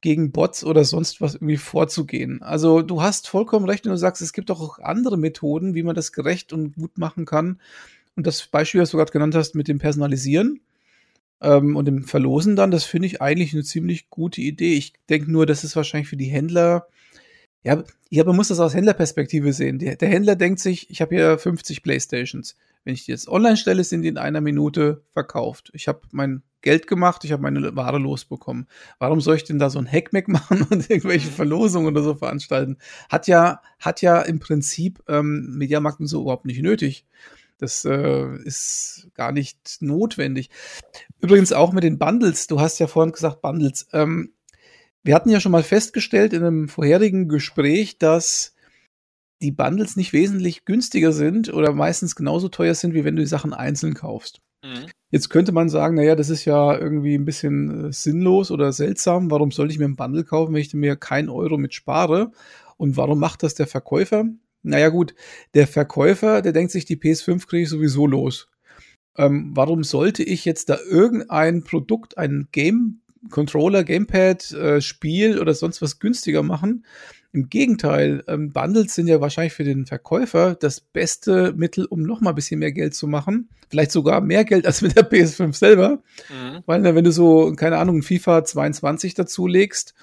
[0.01, 2.41] gegen Bots oder sonst was irgendwie vorzugehen.
[2.41, 5.95] Also du hast vollkommen recht, wenn du sagst, es gibt auch andere Methoden, wie man
[5.95, 7.61] das gerecht und gut machen kann.
[8.17, 10.59] Und das Beispiel, was du gerade genannt hast, mit dem Personalisieren
[11.41, 14.73] ähm, und dem Verlosen dann, das finde ich eigentlich eine ziemlich gute Idee.
[14.73, 16.87] Ich denke nur, das ist wahrscheinlich für die Händler
[17.63, 19.79] ja, ja, man muss das aus Händlerperspektive sehen.
[19.79, 22.57] Der, der Händler denkt sich, ich habe hier 50 Playstations.
[22.83, 25.71] Wenn ich die jetzt online stelle, sind die in einer Minute verkauft.
[25.73, 28.67] Ich habe mein Geld gemacht, ich habe meine Ware losbekommen.
[28.99, 31.29] Warum soll ich denn da so ein Hackmack machen und irgendwelche.
[31.29, 32.77] Verlosungen oder so veranstalten?
[33.09, 37.05] Hat ja, hat ja im Prinzip ähm, Mediamarkt so überhaupt nicht nötig.
[37.57, 40.49] Das äh, ist gar nicht notwendig.
[41.19, 42.47] Übrigens auch mit den Bundles.
[42.47, 43.87] Du hast ja vorhin gesagt Bundles.
[43.93, 44.33] Ähm,
[45.03, 48.52] wir hatten ja schon mal festgestellt in einem vorherigen Gespräch, dass
[49.43, 53.27] die Bundles nicht wesentlich günstiger sind oder meistens genauso teuer sind, wie wenn du die
[53.27, 54.41] Sachen einzeln kaufst.
[54.63, 54.87] Mhm.
[55.11, 59.29] Jetzt könnte man sagen, naja, das ist ja irgendwie ein bisschen äh, sinnlos oder seltsam.
[59.29, 62.31] Warum sollte ich mir ein Bundle kaufen, wenn ich mir keinen Euro mit spare?
[62.77, 64.25] Und warum macht das der Verkäufer?
[64.63, 65.13] Naja gut,
[65.53, 68.47] der Verkäufer, der denkt sich, die PS5 kriege ich sowieso los.
[69.15, 75.53] Ähm, warum sollte ich jetzt da irgendein Produkt, ein Game Controller, Gamepad, äh, Spiel oder
[75.53, 76.85] sonst was günstiger machen.
[77.35, 82.21] Im Gegenteil, ähm, Bundles sind ja wahrscheinlich für den Verkäufer das beste Mittel, um noch
[82.21, 83.49] mal ein bisschen mehr Geld zu machen.
[83.69, 86.03] Vielleicht sogar mehr Geld als mit der PS5 selber.
[86.29, 86.61] Mhm.
[86.67, 89.95] Weil, wenn du so, keine Ahnung, FIFA 22 dazulegst,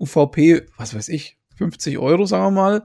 [0.00, 2.84] UVP, was weiß ich, 50 Euro, sagen wir mal,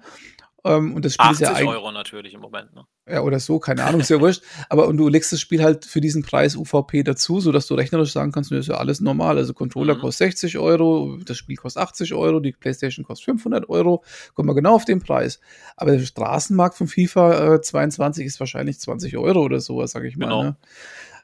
[0.66, 2.86] ähm, und das Spiel 80 ist ja 80 Euro natürlich im Moment, ne?
[3.10, 4.44] Ja, oder so, keine Ahnung, ist ja wurscht.
[4.70, 8.14] Aber und du legst das Spiel halt für diesen Preis UVP dazu, sodass du rechnerisch
[8.14, 9.38] sagen kannst, das ist ja alles normal.
[9.38, 10.00] Also Controller mhm.
[10.00, 14.04] kostet 60 Euro, das Spiel kostet 80 Euro, die Playstation kostet 500 Euro,
[14.36, 15.42] kommen wir genau auf den Preis.
[15.76, 20.16] Aber der Straßenmarkt von FIFA äh, 22 ist wahrscheinlich 20 Euro oder sowas, sag ich
[20.16, 20.28] mal.
[20.28, 20.44] Genau.
[20.44, 20.58] Ne?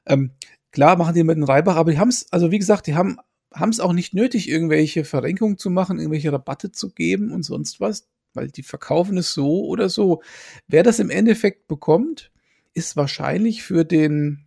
[0.06, 0.32] Ähm,
[0.72, 3.18] klar machen die mit einem Reibach, aber die haben es, also wie gesagt, die haben
[3.52, 7.80] haben es auch nicht nötig, irgendwelche Verrenkungen zu machen, irgendwelche Rabatte zu geben und sonst
[7.80, 10.22] was weil die verkaufen es so oder so.
[10.68, 12.32] Wer das im Endeffekt bekommt,
[12.74, 14.46] ist wahrscheinlich für den,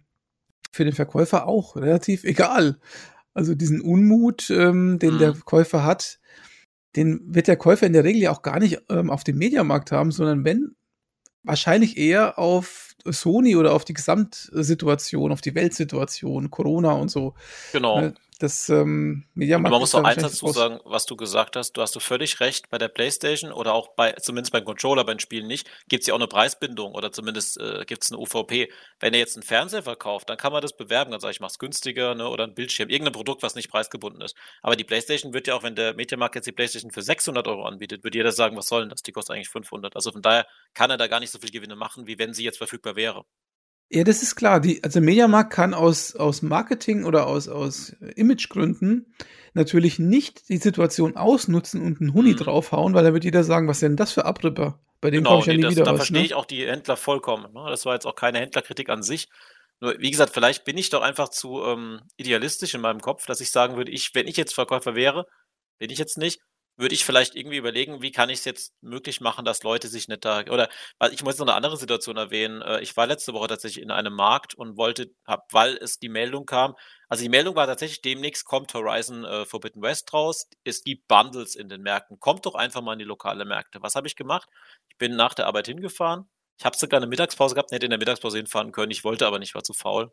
[0.70, 2.78] für den Verkäufer auch relativ egal.
[3.34, 5.18] Also diesen Unmut, ähm, den mhm.
[5.18, 6.20] der Käufer hat,
[6.96, 9.92] den wird der Käufer in der Regel ja auch gar nicht ähm, auf dem Mediamarkt
[9.92, 10.74] haben, sondern wenn
[11.42, 17.34] wahrscheinlich eher auf Sony oder auf die Gesamtsituation, auf die Weltsituation, Corona und so.
[17.72, 18.12] Genau.
[18.42, 19.70] Das ähm, Mediamarkt.
[19.70, 21.74] man muss auch eins dazu sagen, was du gesagt hast.
[21.74, 22.70] Du hast du völlig recht.
[22.70, 26.14] Bei der PlayStation oder auch bei, zumindest beim Controller, beim Spielen nicht, gibt es ja
[26.14, 28.68] auch eine Preisbindung oder zumindest äh, gibt es eine UVP.
[28.98, 31.12] Wenn er jetzt einen Fernseher verkauft, dann kann man das bewerben.
[31.12, 34.34] Dann sage ich, mach's günstiger ne, oder ein Bildschirm, irgendein Produkt, was nicht preisgebunden ist.
[34.60, 37.64] Aber die PlayStation wird ja auch, wenn der Mediamarkt jetzt die PlayStation für 600 Euro
[37.64, 39.04] anbietet, wird jeder sagen, was soll denn das?
[39.04, 39.94] Die kostet eigentlich 500.
[39.94, 42.42] Also von daher kann er da gar nicht so viel Gewinne machen, wie wenn sie
[42.42, 43.24] jetzt verfügbar wäre.
[43.94, 44.60] Ja, das ist klar.
[44.60, 49.14] Die, also Mediamarkt kann aus, aus Marketing oder aus, aus Imagegründen
[49.52, 52.36] natürlich nicht die Situation ausnutzen und einen Huni mhm.
[52.36, 54.80] draufhauen, weil da wird jeder sagen, was denn das für Abripper?
[55.02, 56.24] Bei dem genau, ich ja nie das, wieder Da verstehe ne?
[56.24, 57.52] ich auch die Händler vollkommen.
[57.52, 57.66] Ne?
[57.68, 59.28] Das war jetzt auch keine Händlerkritik an sich.
[59.80, 63.42] Nur, wie gesagt, vielleicht bin ich doch einfach zu ähm, idealistisch in meinem Kopf, dass
[63.42, 65.26] ich sagen würde, ich, wenn ich jetzt Verkäufer wäre,
[65.78, 66.40] bin ich jetzt nicht,
[66.76, 70.08] würde ich vielleicht irgendwie überlegen, wie kann ich es jetzt möglich machen, dass Leute sich
[70.08, 70.68] nicht da oder
[71.10, 72.62] ich muss noch eine andere Situation erwähnen.
[72.62, 76.08] Äh, ich war letzte Woche tatsächlich in einem Markt und wollte, hab, weil es die
[76.08, 76.74] Meldung kam,
[77.12, 80.48] also die Meldung war tatsächlich, demnächst kommt Horizon äh, Forbidden West raus.
[80.64, 82.18] Es gibt Bundles in den Märkten.
[82.18, 83.82] Kommt doch einfach mal in die lokale Märkte.
[83.82, 84.48] Was habe ich gemacht?
[84.88, 86.30] Ich bin nach der Arbeit hingefahren.
[86.58, 88.90] Ich habe sogar eine Mittagspause gehabt, hätte in der Mittagspause hinfahren können.
[88.90, 90.10] Ich wollte aber nicht, war zu faul.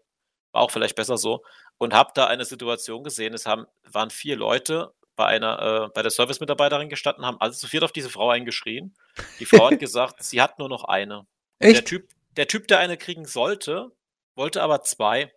[0.52, 1.42] War auch vielleicht besser so.
[1.78, 3.34] Und habe da eine Situation gesehen.
[3.34, 7.68] Es haben, waren vier Leute bei einer, äh, bei der Service-Mitarbeiterin gestanden, haben alle zu
[7.68, 8.96] viert auf diese Frau eingeschrien.
[9.42, 11.28] Die Frau hat gesagt, sie hat nur noch eine.
[11.60, 11.76] Echt?
[11.76, 13.92] Der Typ, der Typ, der eine kriegen sollte,
[14.36, 15.34] wollte aber zwei,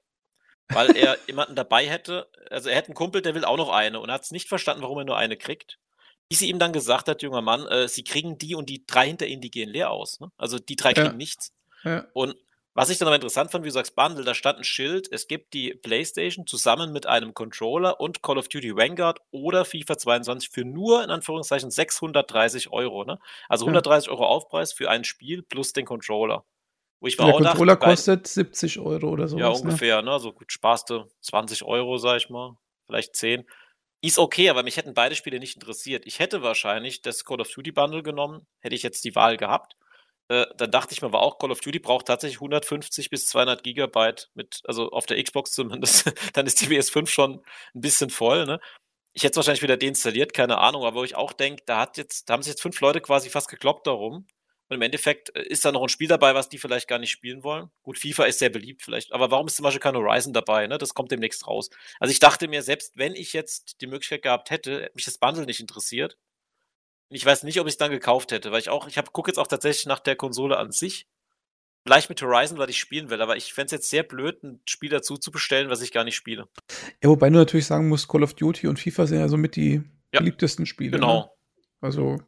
[0.68, 2.30] weil er jemanden dabei hätte.
[2.48, 4.84] Also er hätte einen Kumpel, der will auch noch eine und hat es nicht verstanden,
[4.84, 5.80] warum er nur eine kriegt.
[6.28, 9.08] Wie sie ihm dann gesagt hat, junger Mann, äh, sie kriegen die und die drei
[9.08, 10.20] hinter ihnen, die gehen leer aus.
[10.20, 10.28] Ne?
[10.36, 11.12] Also die drei kriegen ja.
[11.12, 11.52] nichts.
[11.82, 12.06] Ja.
[12.12, 12.36] Und
[12.74, 15.28] was ich dann aber interessant fand, wie du sagst, Bundle, da stand ein Schild, es
[15.28, 20.48] gibt die PlayStation zusammen mit einem Controller und Call of Duty Vanguard oder FIFA 22
[20.48, 23.04] für nur, in Anführungszeichen, 630 Euro.
[23.04, 23.18] Ne?
[23.48, 24.12] Also 130 ja.
[24.12, 26.44] Euro Aufpreis für ein Spiel plus den Controller.
[27.00, 29.36] Wo ich Der Controller dachte, kostet 70 Euro oder so.
[29.36, 29.54] Ja, ne?
[29.54, 30.12] ungefähr, ne?
[30.12, 30.18] ne?
[30.20, 32.56] So gut, sparste 20 Euro, sag ich mal.
[32.86, 33.44] Vielleicht 10.
[34.00, 36.06] Ist okay, aber mich hätten beide Spiele nicht interessiert.
[36.06, 39.76] Ich hätte wahrscheinlich das Call of Duty Bundle genommen, hätte ich jetzt die Wahl gehabt.
[40.32, 43.62] Äh, dann dachte ich mir aber auch, Call of Duty braucht tatsächlich 150 bis 200
[43.62, 47.42] Gigabyte mit, also auf der Xbox zumindest, dann ist die PS5 schon
[47.74, 48.58] ein bisschen voll, ne?
[49.12, 52.32] Ich hätte es wahrscheinlich wieder deinstalliert, keine Ahnung, aber wo ich auch denke, da da
[52.32, 54.26] haben sich jetzt fünf Leute quasi fast gekloppt darum.
[54.68, 57.10] Und im Endeffekt äh, ist da noch ein Spiel dabei, was die vielleicht gar nicht
[57.10, 57.70] spielen wollen.
[57.82, 60.66] Gut, FIFA ist sehr beliebt vielleicht, aber warum ist zum Beispiel kein Horizon dabei?
[60.66, 60.78] Ne?
[60.78, 61.68] Das kommt demnächst raus.
[62.00, 65.18] Also ich dachte mir, selbst wenn ich jetzt die Möglichkeit gehabt hätte, hätte mich das
[65.18, 66.16] Bundle nicht interessiert.
[67.12, 69.38] Ich weiß nicht, ob ich es dann gekauft hätte, weil ich auch, ich gucke jetzt
[69.38, 71.06] auch tatsächlich nach der Konsole an sich.
[71.84, 74.60] Vielleicht mit Horizon, weil ich spielen will, aber ich fände es jetzt sehr blöd, ein
[74.66, 76.46] Spiel dazu zu bestellen, was ich gar nicht spiele.
[77.02, 79.82] Ja, wobei du natürlich sagen musst, Call of Duty und FIFA sind ja somit die
[80.12, 80.92] ja, beliebtesten Spiele.
[80.92, 81.20] Genau.
[81.20, 81.30] Ne?
[81.80, 82.18] Also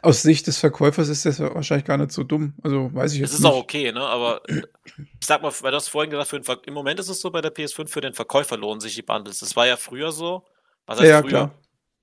[0.00, 2.54] aus Sicht des Verkäufers ist das wahrscheinlich gar nicht so dumm.
[2.62, 3.34] Also weiß ich jetzt nicht.
[3.34, 4.00] Es ist auch okay, ne?
[4.00, 7.20] Aber ich sag mal, weil du hast vorhin gesagt, für den im Moment ist es
[7.20, 9.38] so bei der PS5, für den Verkäufer lohnen sich die Bundles.
[9.38, 10.44] Das war ja früher so.
[10.86, 11.28] Was heißt ja, früher?
[11.28, 11.58] Klar.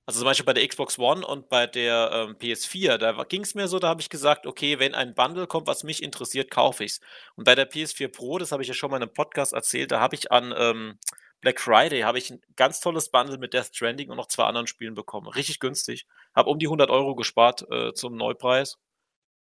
[0.09, 3.53] Also zum Beispiel bei der Xbox One und bei der ähm, PS4, da ging es
[3.53, 6.83] mir so, da habe ich gesagt, okay, wenn ein Bundle kommt, was mich interessiert, kaufe
[6.83, 7.01] ich es.
[7.35, 9.91] Und bei der PS4 Pro, das habe ich ja schon mal in einem Podcast erzählt,
[9.91, 10.97] da habe ich an ähm,
[11.41, 14.65] Black Friday habe ich ein ganz tolles Bundle mit Death Stranding und noch zwei anderen
[14.65, 15.27] Spielen bekommen.
[15.27, 16.07] Richtig günstig.
[16.33, 18.79] Habe um die 100 Euro gespart äh, zum Neupreis.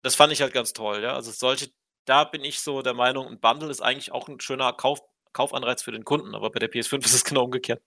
[0.01, 1.13] Das fand ich halt ganz toll, ja.
[1.13, 1.69] Also solche,
[2.05, 5.01] da bin ich so der Meinung, ein Bundle ist eigentlich auch ein schöner Kauf,
[5.33, 7.79] Kaufanreiz für den Kunden, aber bei der PS5 ist es genau umgekehrt.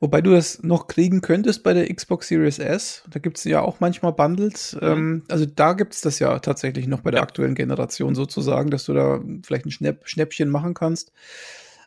[0.00, 3.04] Wobei du das noch kriegen könntest bei der Xbox Series S.
[3.08, 4.74] Da gibt es ja auch manchmal Bundles.
[4.74, 4.80] Mhm.
[4.82, 7.22] Ähm, also da gibt es das ja tatsächlich noch bei der ja.
[7.22, 11.12] aktuellen Generation sozusagen, dass du da vielleicht ein Schnäpp Schnäppchen machen kannst.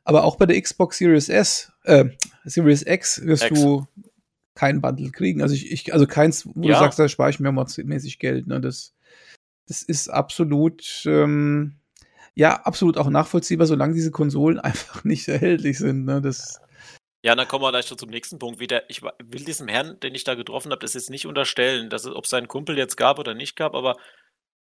[0.03, 2.05] Aber auch bei der Xbox Series S, äh,
[2.45, 3.59] Series X wirst X.
[3.59, 3.85] du
[4.55, 5.41] kein Bundle kriegen.
[5.43, 6.73] Also ich, ich also keins, wo ja.
[6.73, 8.47] du sagst, da spare ich mir mäßig Geld.
[8.47, 8.59] Ne?
[8.59, 8.95] Das,
[9.67, 11.75] das ist absolut, ähm,
[12.33, 16.05] ja, absolut auch nachvollziehbar, solange diese Konsolen einfach nicht erhältlich sind.
[16.05, 16.19] Ne?
[16.19, 16.61] Das
[17.23, 18.59] ja, dann kommen wir gleich schon zum nächsten Punkt.
[18.59, 22.05] Wieder, ich will diesem Herrn, den ich da getroffen habe, das jetzt nicht unterstellen, dass
[22.05, 23.97] es, ob es seinen Kumpel jetzt gab oder nicht gab, aber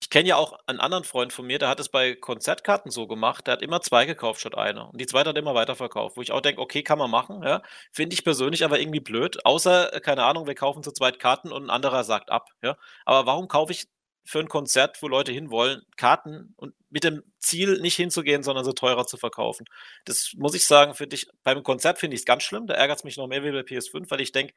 [0.02, 3.08] ich kenne ja auch einen anderen Freund von mir, der hat es bei Konzertkarten so
[3.08, 4.88] gemacht, der hat immer zwei gekauft statt eine.
[4.88, 7.62] Und die zweite hat immer weiterverkauft, wo ich auch denke, okay, kann man machen, ja.
[7.92, 9.46] Finde ich persönlich aber irgendwie blöd.
[9.46, 12.78] Außer, äh, keine Ahnung, wir kaufen zu zweit Karten und ein anderer sagt ab, ja.
[13.06, 13.88] Aber warum kaufe ich
[14.24, 18.74] für ein Konzert, wo Leute hinwollen, Karten und mit dem Ziel nicht hinzugehen, sondern so
[18.74, 19.66] teurer zu verkaufen.
[20.06, 22.68] Das muss ich sagen, für dich, beim Konzert finde ich es ganz schlimm.
[22.68, 24.54] Da ärgert es mich noch mehr wie bei PS5, weil ich denke,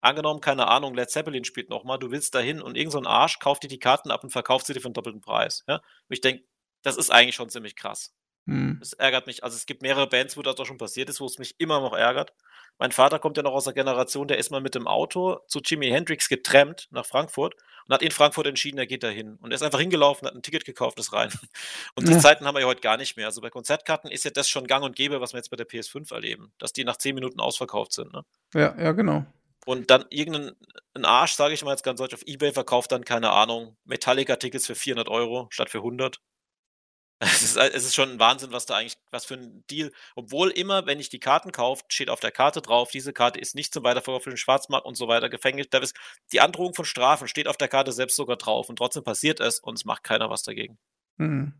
[0.00, 3.64] angenommen, keine Ahnung, Led Zeppelin spielt nochmal, du willst dahin und irgendein so Arsch kauft
[3.64, 5.64] dir die Karten ab und verkauft sie dir für einen doppelten Preis.
[5.66, 5.76] Ja?
[5.76, 6.44] Und ich denke,
[6.82, 8.14] das ist eigentlich schon ziemlich krass.
[8.48, 8.78] Hm.
[8.80, 9.44] Das ärgert mich.
[9.44, 11.80] Also es gibt mehrere Bands, wo das doch schon passiert ist, wo es mich immer
[11.80, 12.32] noch ärgert.
[12.78, 15.60] Mein Vater kommt ja noch aus der Generation, der ist mal mit dem Auto zu
[15.60, 17.56] Jimi Hendrix getrampt nach Frankfurt
[17.86, 19.36] und hat in Frankfurt entschieden, er geht da hin.
[19.42, 21.30] Und er ist einfach hingelaufen, hat ein Ticket gekauft, ist rein.
[21.94, 22.18] Und die ja.
[22.18, 23.26] Zeiten haben wir ja heute gar nicht mehr.
[23.26, 25.66] Also bei Konzertkarten ist ja das schon gang und gäbe, was wir jetzt bei der
[25.66, 28.12] PS5 erleben, dass die nach zehn Minuten ausverkauft sind.
[28.12, 28.24] Ne?
[28.54, 29.26] Ja, ja, genau.
[29.66, 30.54] Und dann irgendein
[31.04, 34.74] Arsch, sage ich mal jetzt ganz deutsch, auf Ebay verkauft dann, keine Ahnung, Metallica-Tickets für
[34.74, 36.20] 400 Euro statt für 100.
[37.38, 39.90] Es ist, es ist schon ein Wahnsinn, was da eigentlich, was für ein Deal.
[40.14, 43.56] Obwohl immer, wenn ich die Karten kaufe, steht auf der Karte drauf, diese Karte ist
[43.56, 45.66] nicht zum Weiterverkauf für den Schwarzmarkt und so weiter gefängnis.
[45.68, 45.96] Da ist
[46.32, 49.58] die Androhung von Strafen steht auf der Karte selbst sogar drauf und trotzdem passiert es
[49.58, 50.78] und es macht keiner was dagegen.
[51.16, 51.54] Mhm.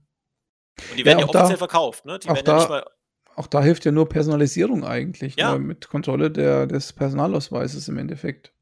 [0.91, 2.21] Und die werden ja, ja offiziell da, verkauft, ne?
[2.21, 2.87] Die werden da, ja nicht mal.
[3.35, 5.53] Auch da hilft ja nur Personalisierung eigentlich, ja.
[5.53, 5.59] Ne?
[5.59, 8.53] mit Kontrolle der, des Personalausweises im Endeffekt.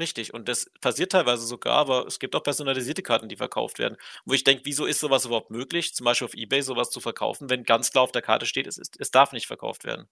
[0.00, 3.96] Richtig, und das passiert teilweise sogar, aber es gibt auch personalisierte Karten, die verkauft werden.
[4.24, 7.48] Wo ich denke, wieso ist sowas überhaupt möglich, zum Beispiel auf Ebay sowas zu verkaufen,
[7.48, 10.08] wenn ganz klar auf der Karte steht, es, ist, es darf nicht verkauft werden.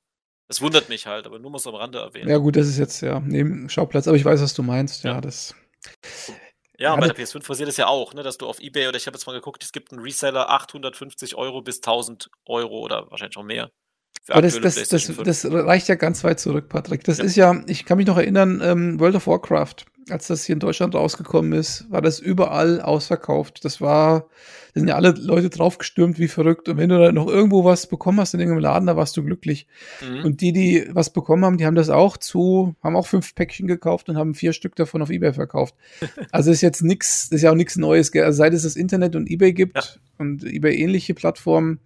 [0.46, 2.28] Das wundert mich halt, aber nur muss am Rande erwähnen.
[2.28, 5.02] Ja, gut, das ist jetzt ja neben Schauplatz, aber ich weiß, was du meinst.
[5.02, 5.20] Ja, ja.
[5.20, 5.54] das.
[6.78, 8.96] Ja, und bei der PS5 passiert es ja auch, ne, dass du auf Ebay oder
[8.96, 13.10] ich habe jetzt mal geguckt, es gibt einen Reseller 850 Euro bis 1000 Euro oder
[13.10, 13.70] wahrscheinlich auch mehr.
[14.28, 17.02] Aber das, das, das, das, reicht ja ganz weit zurück, Patrick.
[17.04, 17.24] Das ja.
[17.24, 20.60] ist ja, ich kann mich noch erinnern, ähm, World of Warcraft, als das hier in
[20.60, 23.64] Deutschland rausgekommen ist, war das überall ausverkauft.
[23.64, 24.28] Das war,
[24.74, 26.68] da sind ja alle Leute draufgestürmt wie verrückt.
[26.68, 29.24] Und wenn du da noch irgendwo was bekommen hast in irgendeinem Laden, da warst du
[29.24, 29.66] glücklich.
[30.00, 30.24] Mhm.
[30.24, 33.66] Und die, die was bekommen haben, die haben das auch zu, haben auch fünf Päckchen
[33.66, 35.74] gekauft und haben vier Stück davon auf Ebay verkauft.
[36.30, 38.12] also ist jetzt nichts, das ist ja auch nichts Neues.
[38.14, 39.84] Also seit es das Internet und Ebay gibt ja.
[40.18, 41.80] und Ebay ähnliche Plattformen,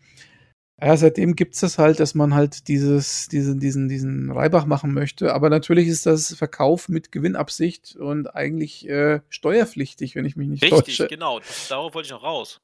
[0.79, 5.33] ja, seitdem gibt's das halt, dass man halt dieses, diesen, diesen, diesen Reibach machen möchte.
[5.33, 10.63] Aber natürlich ist das Verkauf mit Gewinnabsicht und eigentlich äh, steuerpflichtig, wenn ich mich nicht
[10.63, 11.03] Richtig, täusche.
[11.05, 11.39] Richtig, genau.
[11.39, 12.61] Das, darauf wollte ich noch raus.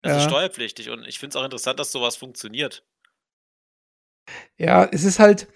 [0.00, 0.18] Das ja.
[0.18, 2.84] ist steuerpflichtig und ich finde es auch interessant, dass sowas funktioniert.
[4.56, 5.46] Ja, es ist halt,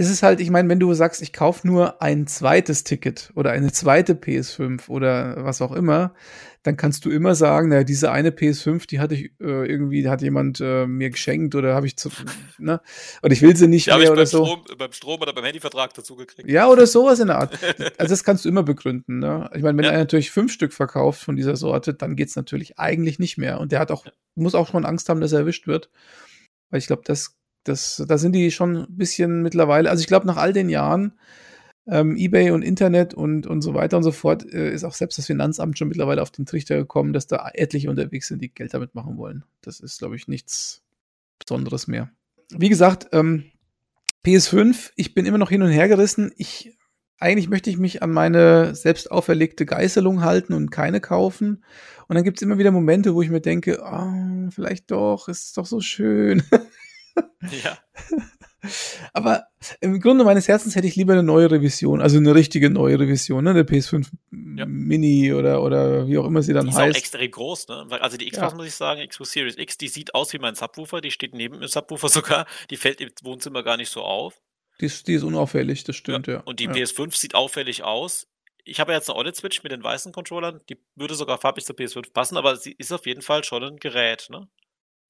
[0.00, 3.50] es ist halt, ich meine, wenn du sagst, ich kaufe nur ein zweites Ticket oder
[3.50, 6.14] eine zweite PS5 oder was auch immer,
[6.62, 10.22] dann kannst du immer sagen, naja, diese eine PS5, die hatte ich äh, irgendwie, hat
[10.22, 12.08] jemand äh, mir geschenkt oder habe ich zu,
[12.56, 12.80] ne?
[13.20, 14.46] Und ich will sie nicht die mehr oder so.
[14.46, 16.48] Strom, beim Strom oder beim Handyvertrag dazu gekriegt.
[16.48, 17.58] Ja, oder sowas in der Art.
[17.98, 19.50] Also das kannst du immer begründen, ne?
[19.54, 19.90] Ich meine, wenn ja.
[19.90, 23.60] er natürlich fünf Stück verkauft von dieser Sorte, dann geht's natürlich eigentlich nicht mehr.
[23.60, 25.90] Und der hat auch, muss auch schon Angst haben, dass er erwischt wird.
[26.70, 30.26] Weil ich glaube, das das, da sind die schon ein bisschen mittlerweile, also ich glaube,
[30.26, 31.12] nach all den Jahren
[31.86, 35.18] ähm, Ebay und Internet und, und so weiter und so fort, äh, ist auch selbst
[35.18, 38.74] das Finanzamt schon mittlerweile auf den Trichter gekommen, dass da etliche unterwegs sind, die Geld
[38.74, 39.44] damit machen wollen.
[39.62, 40.82] Das ist, glaube ich, nichts
[41.38, 42.10] Besonderes mehr.
[42.50, 43.44] Wie gesagt, ähm,
[44.24, 46.32] PS5, ich bin immer noch hin und her gerissen.
[46.36, 46.76] Ich,
[47.18, 51.64] eigentlich möchte ich mich an meine selbst auferlegte Geißelung halten und keine kaufen.
[52.06, 55.56] Und dann gibt es immer wieder Momente, wo ich mir denke, oh, vielleicht doch, ist
[55.56, 56.42] doch so schön.
[57.62, 57.78] Ja.
[59.12, 59.46] Aber
[59.80, 63.42] im Grunde meines Herzens hätte ich lieber eine neue Revision, also eine richtige neue Revision,
[63.44, 63.50] ne?
[63.50, 64.08] Eine PS5
[64.56, 64.66] ja.
[64.66, 66.78] Mini oder, oder wie auch immer sie dann die heißt.
[66.78, 67.86] Die ist auch extrem groß, ne?
[68.00, 68.56] Also die Xbox, ja.
[68.56, 71.60] muss ich sagen, Xbox Series X, die sieht aus wie mein Subwoofer, die steht neben
[71.60, 74.40] dem Subwoofer sogar, die fällt im Wohnzimmer gar nicht so auf.
[74.80, 76.34] Die ist, die ist unauffällig, das stimmt, ja.
[76.34, 76.40] ja.
[76.40, 78.26] Und die PS5 sieht auffällig aus.
[78.64, 81.76] Ich habe ja jetzt eine OLED-Switch mit den weißen Controllern, die würde sogar farblich zur
[81.76, 84.48] PS5 passen, aber sie ist auf jeden Fall schon ein Gerät, ne?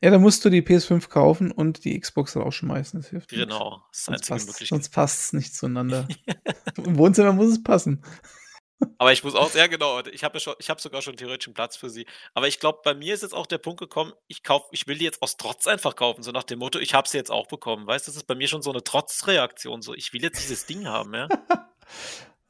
[0.02, 3.00] Ja, dann musst du die PS5 kaufen und die Xbox rausschmeißen.
[3.00, 6.08] Das hilft genau, das ist sonst passt, Sonst passt es nicht zueinander.
[6.76, 8.02] Im Wohnzimmer muss es passen.
[8.96, 11.76] Aber ich muss auch, sehr genau, ich habe ja ich habe sogar schon theoretischen Platz
[11.76, 12.06] für sie.
[12.32, 14.96] Aber ich glaube, bei mir ist jetzt auch der Punkt gekommen, ich kauf, ich will
[14.96, 17.46] die jetzt aus Trotz einfach kaufen, so nach dem Motto, ich habe sie jetzt auch
[17.46, 17.86] bekommen.
[17.86, 20.64] Weißt du, das ist bei mir schon so eine Trotzreaktion, so ich will jetzt dieses
[20.64, 21.28] Ding haben, ja.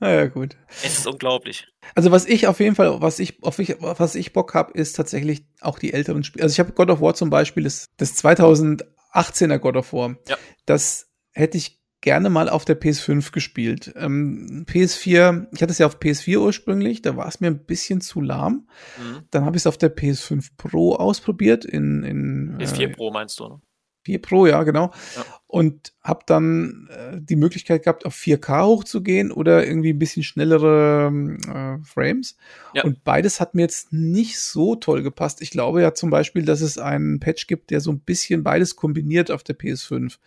[0.01, 0.57] Naja, gut.
[0.83, 1.69] Es ist unglaublich.
[1.95, 4.95] Also was ich auf jeden Fall, was ich, auf ich, was ich Bock habe, ist
[4.95, 6.43] tatsächlich auch die älteren Spiele.
[6.43, 10.17] Also ich habe God of War zum Beispiel, das, das 2018er God of War.
[10.27, 10.37] Ja.
[10.65, 13.93] Das hätte ich gerne mal auf der PS5 gespielt.
[13.97, 18.01] Ähm, PS4, ich hatte es ja auf PS4 ursprünglich, da war es mir ein bisschen
[18.01, 18.69] zu lahm.
[18.99, 19.25] Mhm.
[19.31, 23.39] Dann habe ich es auf der PS5 Pro ausprobiert in, in PS4 äh, Pro meinst
[23.39, 23.61] du, ne?
[24.03, 24.93] 4 Pro, ja, genau.
[25.17, 25.25] Ja.
[25.47, 31.13] Und habe dann äh, die Möglichkeit gehabt, auf 4K hochzugehen oder irgendwie ein bisschen schnellere
[31.49, 32.37] äh, Frames.
[32.73, 32.85] Ja.
[32.85, 35.43] Und beides hat mir jetzt nicht so toll gepasst.
[35.43, 38.77] Ich glaube ja zum Beispiel, dass es einen Patch gibt, der so ein bisschen beides
[38.77, 40.19] kombiniert auf der PS5.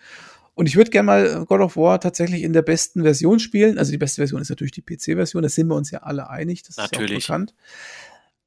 [0.55, 3.77] Und ich würde gerne mal God of War tatsächlich in der besten Version spielen.
[3.77, 6.63] Also die beste Version ist natürlich die PC-Version, da sind wir uns ja alle einig,
[6.63, 7.17] das natürlich.
[7.17, 7.55] ist ja auch bekannt.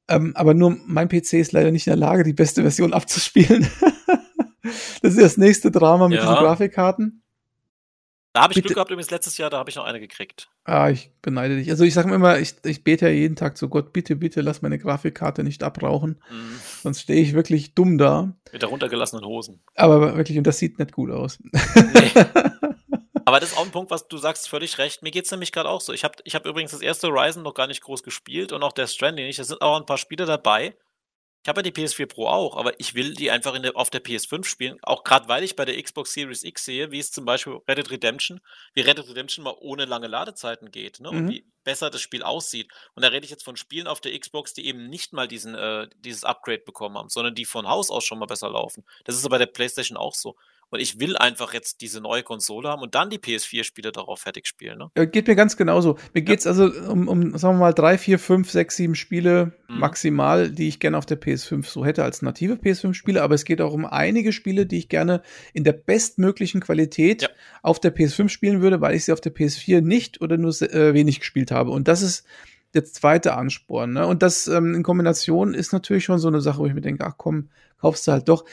[0.09, 3.67] Ähm, aber nur mein PC ist leider nicht in der Lage, die beste Version abzuspielen.
[5.01, 6.23] Das ist das nächste Drama mit ja.
[6.23, 7.21] diesen Grafikkarten.
[8.37, 8.67] Da habe ich Bitte.
[8.67, 10.47] Glück gehabt übrigens letztes Jahr, da habe ich noch eine gekriegt.
[10.63, 11.71] Ah, ich beneide dich.
[11.71, 14.61] Also ich sage immer, ich, ich bete ja jeden Tag zu Gott, bitte, bitte lass
[14.61, 16.21] meine Grafikkarte nicht abrauchen.
[16.29, 16.59] Mhm.
[16.83, 18.35] Sonst stehe ich wirklich dumm da.
[18.51, 19.63] Mit der runtergelassenen Hosen.
[19.73, 21.39] Aber wirklich, und das sieht nicht gut aus.
[21.41, 22.11] Nee.
[23.25, 25.03] Aber das ist auch ein Punkt, was du sagst, völlig recht.
[25.03, 25.91] Mir geht es nämlich gerade auch so.
[25.91, 28.71] Ich habe ich hab übrigens das erste Horizon noch gar nicht groß gespielt und auch
[28.71, 29.39] der Stranding nicht.
[29.39, 30.75] Da sind auch ein paar Spiele dabei,
[31.47, 34.03] ich habe ja die PS4 Pro auch, aber ich will die einfach der, auf der
[34.03, 34.77] PS5 spielen.
[34.81, 37.77] Auch gerade weil ich bei der Xbox Series X sehe, wie es zum Beispiel Red
[37.77, 38.41] Dead Redemption,
[38.73, 41.09] wie Red Dead Redemption mal ohne lange Ladezeiten geht ne?
[41.09, 41.17] Mhm.
[41.17, 42.69] und wie besser das Spiel aussieht.
[42.95, 45.55] Und da rede ich jetzt von Spielen auf der Xbox, die eben nicht mal diesen,
[45.55, 48.83] äh, dieses Upgrade bekommen haben, sondern die von Haus aus schon mal besser laufen.
[49.05, 50.35] Das ist aber bei der PlayStation auch so.
[50.69, 54.47] Und ich will einfach jetzt diese neue Konsole haben und dann die PS4-Spiele darauf fertig
[54.47, 54.79] spielen.
[54.79, 55.07] Ne?
[55.07, 55.97] Geht mir ganz genauso.
[56.13, 59.53] Mir geht es also um, um, sagen wir mal, drei, vier, fünf, sechs, sieben Spiele
[59.69, 59.79] mhm.
[59.79, 63.23] maximal, die ich gerne auf der PS5 so hätte als native PS5-Spiele.
[63.23, 65.21] Aber es geht auch um einige Spiele, die ich gerne
[65.53, 67.29] in der bestmöglichen Qualität ja.
[67.61, 70.93] auf der PS5 spielen würde, weil ich sie auf der PS4 nicht oder nur äh,
[70.93, 71.71] wenig gespielt habe.
[71.71, 72.25] Und das ist
[72.73, 73.93] der zweite Ansporn.
[73.93, 74.05] Ne?
[74.05, 77.05] Und das ähm, in Kombination ist natürlich schon so eine Sache, wo ich mir denke,
[77.05, 77.49] ach komm,
[77.79, 78.43] kaufst du halt doch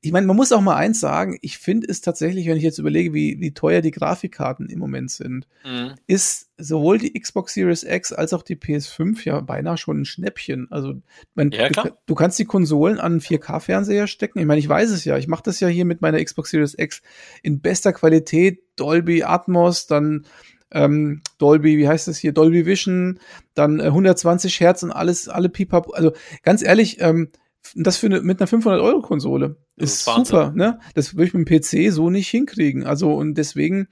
[0.00, 2.78] ich meine, man muss auch mal eins sagen, ich finde es tatsächlich, wenn ich jetzt
[2.78, 5.94] überlege, wie, wie teuer die Grafikkarten im Moment sind, mhm.
[6.06, 10.70] ist sowohl die Xbox Series X als auch die PS5 ja beinahe schon ein Schnäppchen.
[10.70, 10.94] Also
[11.34, 14.38] man, ja, du, du, kannst die Konsolen an einen 4K-Fernseher stecken.
[14.38, 15.18] Ich meine, ich weiß es ja.
[15.18, 17.02] Ich mache das ja hier mit meiner Xbox Series X
[17.42, 20.26] in bester Qualität, Dolby Atmos, dann
[20.70, 23.18] ähm, Dolby, wie heißt das hier, Dolby Vision,
[23.54, 25.88] dann äh, 120 Hertz und alles, alle Pipap.
[25.92, 26.12] Also
[26.44, 27.30] ganz ehrlich, ähm,
[27.74, 30.78] das für eine, mit einer 500-Euro-Konsole ist, ist super, ne?
[30.94, 32.84] Das würde ich mit dem PC so nicht hinkriegen.
[32.84, 33.88] Also, und deswegen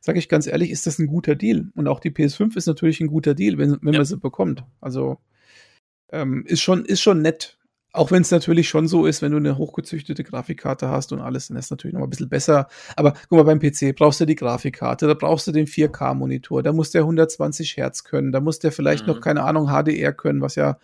[0.00, 1.70] sage ich ganz ehrlich, ist das ein guter Deal.
[1.74, 4.00] Und auch die PS5 ist natürlich ein guter Deal, wenn, wenn ja.
[4.00, 4.64] man sie bekommt.
[4.80, 5.18] Also,
[6.10, 7.58] ähm, ist schon, ist schon nett.
[7.92, 11.48] Auch wenn es natürlich schon so ist, wenn du eine hochgezüchtete Grafikkarte hast und alles,
[11.48, 12.68] dann ist es natürlich noch mal ein bisschen besser.
[12.94, 16.74] Aber guck mal, beim PC brauchst du die Grafikkarte, da brauchst du den 4K-Monitor, da
[16.74, 19.14] muss der 120 Hertz können, da muss der vielleicht mhm.
[19.14, 20.78] noch, keine Ahnung, HDR können, was ja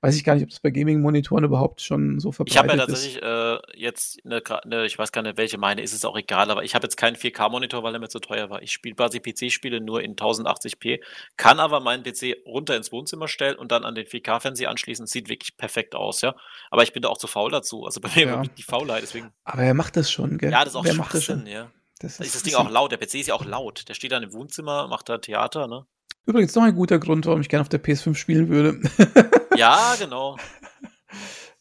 [0.00, 2.54] weiß ich gar nicht, ob das bei Gaming-Monitoren überhaupt schon so verbreitet ist.
[2.54, 5.92] Ich habe ja tatsächlich äh, jetzt eine, eine, ich weiß gar nicht, welche meine, ist
[5.92, 8.62] es auch egal, aber ich habe jetzt keinen 4K-Monitor, weil er mir zu teuer war.
[8.62, 11.00] Ich spiele quasi PC-Spiele nur in 1080p,
[11.36, 15.06] kann aber meinen PC runter ins Wohnzimmer stellen und dann an den 4K-Fernseher anschließen.
[15.06, 16.34] Sieht wirklich perfekt aus, ja.
[16.70, 17.84] Aber ich bin da auch zu faul dazu.
[17.84, 18.42] Also bei mir ja.
[18.42, 19.32] die Faulheit, deswegen.
[19.44, 20.50] Aber er macht das schon, gell?
[20.50, 21.70] Ja, das ist auch Wer Schwachsinn, ja.
[21.98, 22.92] Das ist, ist das Ding auch laut.
[22.92, 23.88] Der PC ist ja auch laut.
[23.88, 25.86] Der steht dann im Wohnzimmer, macht da Theater, ne?
[26.26, 28.80] Übrigens noch ein guter Grund, warum ich gerne auf der PS5 spielen würde.
[29.56, 30.36] ja, genau.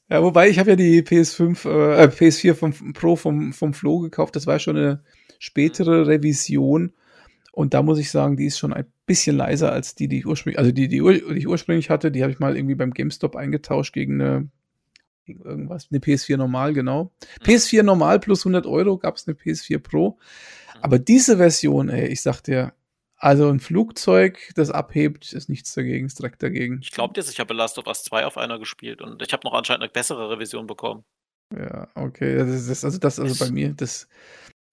[0.07, 4.35] Ja, wobei ich habe ja die PS5, äh, PS4 vom Pro vom, vom Flo gekauft.
[4.35, 5.03] Das war schon eine
[5.39, 6.93] spätere Revision.
[7.51, 10.27] Und da muss ich sagen, die ist schon ein bisschen leiser als die, die ich
[10.27, 13.35] ursprünglich, also die, die, die ich ursprünglich hatte, die habe ich mal irgendwie beim GameStop
[13.35, 14.49] eingetauscht gegen eine,
[15.25, 17.13] gegen irgendwas, eine PS4 normal, genau.
[17.39, 17.45] Mhm.
[17.45, 20.09] PS4 normal plus 100 Euro gab es eine PS4 Pro.
[20.09, 20.81] Mhm.
[20.81, 22.73] Aber diese Version, ey, ich sag dir,
[23.17, 26.79] also ein Flugzeug, das abhebt, ist nichts dagegen, ist direkt dagegen.
[26.81, 29.41] Ich glaube jetzt, ich habe Last of Us 2 auf einer gespielt und ich habe
[29.45, 31.05] noch anscheinend eine bessere Revision bekommen.
[31.55, 32.37] Ja, okay.
[32.37, 34.07] Das ist, also das, also bei mir, das,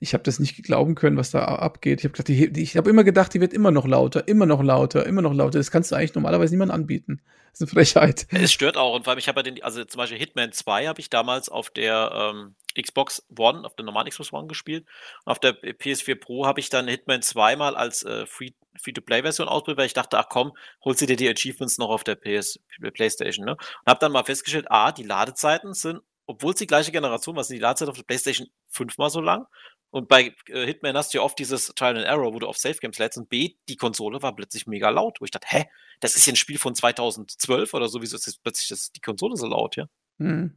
[0.02, 2.00] ich habe das nicht glauben können, was da abgeht.
[2.00, 5.06] Ich habe gedacht, die, ich immer gedacht, die wird immer noch lauter, immer noch lauter,
[5.06, 5.58] immer noch lauter.
[5.58, 7.22] Das kannst du eigentlich normalerweise niemandem anbieten.
[7.52, 8.26] Das ist eine Frechheit.
[8.30, 8.96] Es stört auch.
[8.96, 11.48] Und vor allem, ich habe ja den, also zum Beispiel Hitman 2 habe ich damals
[11.48, 14.86] auf der ähm, Xbox One, auf der normalen Xbox One gespielt.
[15.24, 18.50] Und auf der PS4 Pro habe ich dann Hitman 2 mal als äh, Free,
[18.82, 20.52] Free-to-Play-Version ausprobiert, weil ich dachte, ach komm,
[20.84, 22.58] holst du dir die Achievements noch auf der PS,
[22.94, 23.46] PlayStation.
[23.46, 23.52] Ne?
[23.52, 27.44] Und habe dann mal festgestellt, ah, die Ladezeiten sind obwohl es die gleiche Generation war,
[27.44, 29.46] sind die Ladezeit auf der PlayStation fünfmal so lang
[29.92, 32.56] und bei äh, Hitman hast du ja oft dieses Trial and Error, wo du auf
[32.56, 35.66] Safe Games lädst und B, die Konsole war plötzlich mega laut, wo ich dachte, hä,
[36.00, 39.02] das ist ja ein Spiel von 2012 oder so, wieso ist jetzt plötzlich das, die
[39.02, 39.86] Konsole so laut, ja?
[40.16, 40.56] Mhm.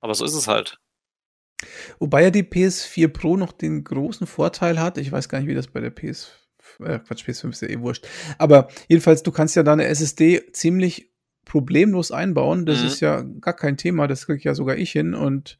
[0.00, 0.78] Aber so ist es halt.
[1.98, 5.54] Wobei ja die PS4 Pro noch den großen Vorteil hat, ich weiß gar nicht, wie
[5.54, 6.30] das bei der PS,
[6.78, 8.06] äh, Quatsch, PS5 ist ja eh wurscht,
[8.38, 11.10] aber jedenfalls, du kannst ja deine SSD ziemlich
[11.44, 12.86] problemlos einbauen, das mhm.
[12.86, 15.58] ist ja gar kein Thema, das kriege ja sogar ich hin und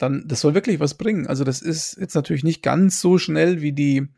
[0.00, 1.26] dann, das soll wirklich was bringen.
[1.26, 4.08] Also das ist jetzt natürlich nicht ganz so schnell wie die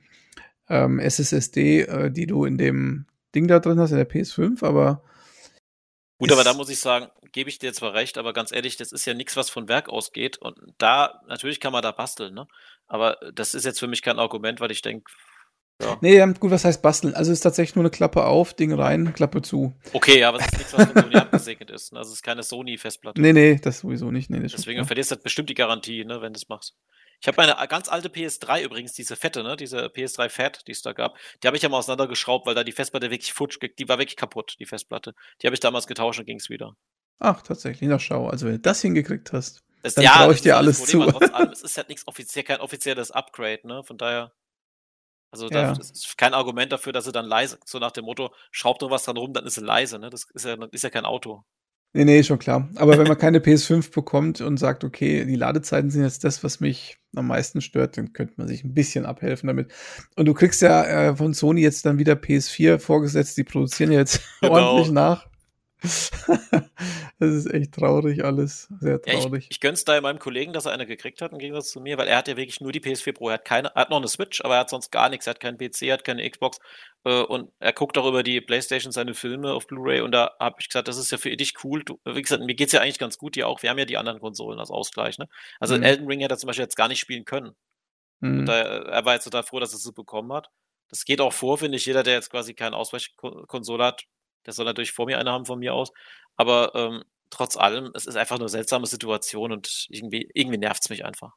[0.69, 5.03] ähm, SSSD, äh, die du in dem Ding da drin hast, in der PS5, aber
[6.19, 8.93] Gut, aber da muss ich sagen, gebe ich dir zwar recht, aber ganz ehrlich, das
[8.93, 10.39] ist ja nichts, was von Werk ausgeht.
[10.39, 12.47] Und da, natürlich kann man da basteln, ne?
[12.87, 15.11] Aber das ist jetzt für mich kein Argument, weil ich denke,
[15.81, 15.99] ja.
[16.01, 17.15] Nee, gut, was heißt basteln?
[17.15, 19.75] Also es ist tatsächlich nur eine Klappe auf, Ding rein, Klappe zu.
[19.93, 21.93] Okay, aber es ist nichts, was von Sony abgesegnet ist.
[21.93, 21.99] Ne?
[21.99, 23.21] Also es ist keine Sony-Festplatte.
[23.21, 24.31] Nee, nee, das sowieso nicht.
[24.31, 26.77] Nee, Deswegen schon, verlierst du halt bestimmt die Garantie, ne, wenn du es machst.
[27.21, 30.83] Ich habe meine ganz alte PS3 übrigens, diese fette, ne, diese PS3 Fat, die es
[30.83, 33.89] da gab, die habe ich ja mal auseinandergeschraubt, weil da die Festplatte wirklich futsch, die
[33.89, 35.15] war wirklich kaputt, die Festplatte.
[35.41, 36.77] Die habe ich damals getauscht und ging es wieder.
[37.21, 40.41] Ach, tatsächlich, na schau, also wenn du das hingekriegt hast, das, dann ja, traue ich
[40.41, 41.03] dir alles zu.
[41.33, 44.33] Allem, es ist halt nichts offiziell, kein offizielles Upgrade, ne, von daher.
[45.33, 45.73] Also Ja.
[45.75, 48.91] das ist kein Argument dafür, dass sie dann leise, so nach dem Motto, schraubt doch
[48.91, 49.99] was dran rum, dann ist sie leise.
[49.99, 50.11] Ne?
[50.11, 51.43] Das ist ja, ist ja kein Auto.
[51.95, 52.71] Nee, nee, schon klar.
[52.77, 56.59] Aber wenn man keine PS5 bekommt und sagt, okay, die Ladezeiten sind jetzt das, was
[56.59, 59.71] mich am meisten stört, dann könnte man sich ein bisschen abhelfen damit.
[60.17, 63.99] Und du kriegst ja äh, von Sony jetzt dann wieder PS4 vorgesetzt, die produzieren ja
[63.99, 64.55] jetzt Genau.
[64.55, 65.27] ordentlich nach.
[67.19, 69.47] das ist echt traurig alles, sehr Ja, ich, traurig.
[69.51, 72.09] ich gönn's da meinem Kollegen, dass er eine gekriegt hat, im Gegensatz zu mir, weil
[72.09, 73.29] er hat ja wirklich nur die PS4 Pro.
[73.29, 75.27] Er hat keine, hat noch eine Switch, aber er hat sonst gar nichts.
[75.27, 76.59] Er hat keinen PC, er hat keine Xbox.
[77.05, 80.57] Äh, und er guckt auch über die Playstation seine Filme auf Blu-ray und da habe
[80.61, 81.83] ich gesagt, das ist ja für dich cool.
[81.85, 83.63] Du, wie gesagt, mir geht's ja eigentlich ganz gut, dir auch.
[83.63, 85.29] Wir haben ja die anderen Konsolen als Ausgleich, ne?
[85.61, 85.83] Also Mhm.
[85.83, 87.53] Elden Ring hätte er zum Beispiel jetzt gar nicht spielen können.
[88.21, 88.47] Mhm.
[88.47, 90.51] Da, er war jetzt total froh, dass er es bekommen hat.
[90.89, 91.87] Das geht auch vor, finde ich.
[91.87, 94.05] Jeder, der jetzt quasi keine Ausweichkonsole hat,
[94.47, 95.93] der soll natürlich vor mir eine haben von mir aus.
[96.37, 100.91] Aber ähm, trotz allem, es ist einfach eine seltsame Situation und irgendwie, irgendwie nervt es
[100.91, 101.33] mich einfach.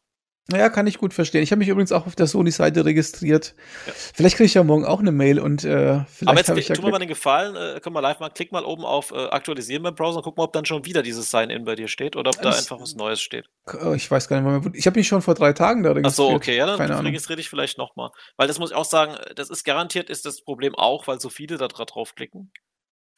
[0.51, 1.41] Ja, kann ich gut verstehen.
[1.41, 3.55] Ich habe mich übrigens auch auf der Sony-Seite registriert.
[3.87, 3.93] Ja.
[4.13, 6.75] Vielleicht kriege ich ja morgen auch eine Mail und äh, vielleicht Aber jetzt ich ja
[6.75, 9.15] tu mir mal den Gefallen, äh, können wir live mal, klick mal oben auf äh,
[9.29, 12.15] Aktualisieren beim Browser und guck mal, ob dann schon wieder dieses Sign-In bei dir steht
[12.15, 13.47] oder ob da Das- einfach was Neues steht.
[13.83, 14.71] Oh, Ich weiß gar nicht mehr.
[14.75, 16.29] Ich habe mich schon vor drei Tagen da Ach registriert.
[16.29, 18.11] so, okay, ja, dann Keine registriere dich vielleicht nochmal.
[18.37, 21.29] Weil das muss ich auch sagen, das ist garantiert, ist das Problem auch, weil so
[21.29, 22.51] viele da dra- draufklicken.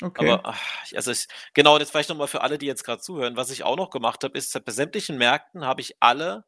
[0.02, 0.30] Okay.
[0.30, 3.50] Aber ach, also ich, genau, jetzt vielleicht nochmal für alle, die jetzt gerade zuhören, was
[3.50, 6.46] ich auch noch gemacht habe, ist bei sämtlichen Märkten habe ich alle,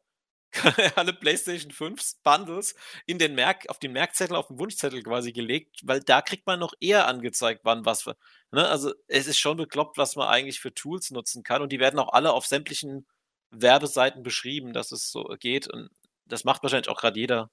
[0.96, 2.74] alle PlayStation 5 Bundles
[3.06, 6.60] in den Merk, auf den Merkzettel, auf den Wunschzettel quasi gelegt, weil da kriegt man
[6.60, 8.16] noch eher angezeigt, wann was für.
[8.52, 8.68] Ne?
[8.68, 11.62] Also es ist schon bekloppt, was man eigentlich für Tools nutzen kann.
[11.62, 13.06] Und die werden auch alle auf sämtlichen
[13.50, 15.68] Werbeseiten beschrieben, dass es so geht.
[15.68, 15.90] Und
[16.26, 17.50] das macht wahrscheinlich auch gerade jeder.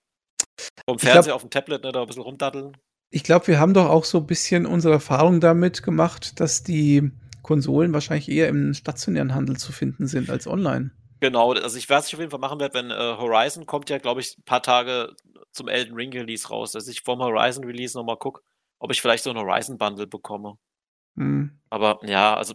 [0.87, 2.77] Vom Ich glaub- Fernseher auf dem Tablet, ne, da ein bisschen rumdaddeln.
[3.09, 7.11] Ich glaube, wir haben doch auch so ein bisschen unsere Erfahrung damit gemacht, dass die
[7.41, 10.91] Konsolen wahrscheinlich eher im stationären Handel zu finden sind als online.
[11.19, 13.89] Genau, also ich weiß, was ich auf jeden Fall machen werde, wenn äh, Horizon kommt
[13.89, 15.15] ja, glaube ich, ein paar Tage
[15.51, 18.41] zum Elden Ring Release raus, dass ich vorm Horizon Release nochmal gucke,
[18.79, 20.57] ob ich vielleicht so ein Horizon Bundle bekomme.
[21.15, 21.59] Hm.
[21.69, 22.53] Aber ja, also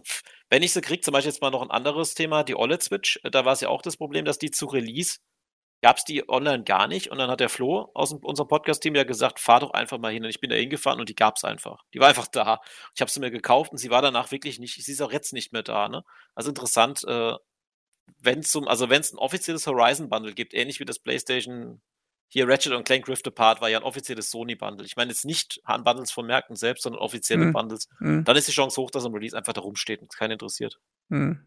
[0.49, 3.19] wenn ich sie kriege, zum Beispiel jetzt mal noch ein anderes Thema, die OLED Switch,
[3.23, 5.17] äh, da war es ja auch das Problem, dass die zu Release
[5.83, 8.95] gab es die online gar nicht und dann hat der Flo aus dem, unserem Podcast-Team
[8.95, 11.35] ja gesagt, fahr doch einfach mal hin und ich bin da hingefahren und die gab
[11.35, 11.83] es einfach.
[11.93, 12.61] Die war einfach da.
[12.95, 15.33] Ich habe sie mir gekauft und sie war danach wirklich nicht, sie ist auch jetzt
[15.33, 15.89] nicht mehr da.
[15.89, 16.05] Ne?
[16.35, 17.33] Also interessant, äh,
[18.17, 21.81] wenn es also wenn es ein offizielles Horizon Bundle gibt, ähnlich wie das PlayStation
[22.29, 24.85] hier Ratchet und Clank Rift Apart war ja ein offizielles Sony Bundle.
[24.85, 27.53] Ich meine jetzt nicht an Bundles von Märkten selbst, sondern offizielle Hm.
[27.53, 27.89] Bundles.
[27.97, 28.23] Hm.
[28.23, 30.79] Dann ist die Chance hoch, dass am Release einfach da rumsteht und es keinen interessiert.
[31.09, 31.45] Hm.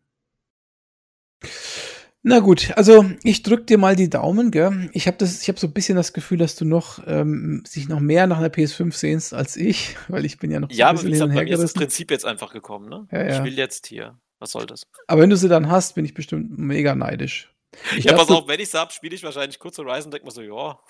[2.28, 4.90] Na gut, also ich drück dir mal die Daumen, gell?
[4.92, 7.88] Ich habe das, ich habe so ein bisschen das Gefühl, dass du noch ähm, sich
[7.88, 10.88] noch mehr nach einer PS5 sehnst als ich, weil ich bin ja noch so Ja,
[10.88, 11.72] ein aber wie bisschen gesagt, bei mir ist das.
[11.74, 13.06] Prinzip jetzt einfach gekommen, ne?
[13.12, 13.38] Ja, ja.
[13.38, 14.18] Ich will jetzt hier.
[14.40, 14.82] Was soll das?
[15.06, 17.54] Aber wenn du sie dann hast, bin ich bestimmt mega neidisch.
[17.96, 20.24] Ich ja, glaub, pass auf, wenn ich es habe, spiele ich wahrscheinlich kurz Horizon, denk
[20.24, 20.80] mir so, ja.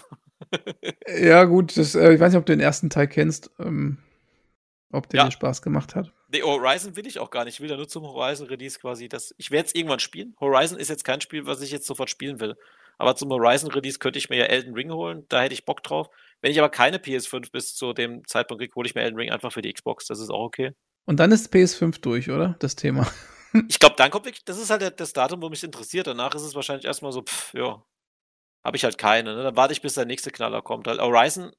[1.21, 3.99] Ja, gut, das, äh, ich weiß nicht, ob du den ersten Teil kennst, ähm,
[4.97, 5.25] ob der Ja.
[5.27, 6.13] dir Spaß gemacht hat.
[6.29, 7.55] Nee, Horizon will ich auch gar nicht.
[7.55, 9.09] Ich will ja nur zum Horizon Release quasi.
[9.09, 10.35] Das, ich werde es irgendwann spielen.
[10.41, 12.57] Horizon ist jetzt kein Spiel, was ich jetzt sofort spielen will.
[12.99, 15.25] Aber zum Horizon Release könnte ich mir ja Elden Ring holen.
[15.29, 16.09] Da hätte ich Bock drauf.
[16.41, 19.31] Wenn ich aber keine PS5 bis zu dem Zeitpunkt kriege, hole ich mir Elden Ring
[19.31, 20.07] einfach für die Xbox.
[20.07, 20.73] Das ist auch okay.
[21.05, 22.57] Und dann ist PS5 durch, oder?
[22.59, 23.07] Das Thema.
[23.69, 26.07] Ich glaube, dann kommt wirklich, das ist halt das Datum, wo mich interessiert.
[26.07, 27.83] Danach ist es wahrscheinlich erstmal so, pff, ja,
[28.63, 29.35] habe ich halt keine.
[29.35, 29.43] Ne?
[29.45, 30.87] Dann warte ich, bis der nächste Knaller kommt.
[30.89, 31.53] Horizon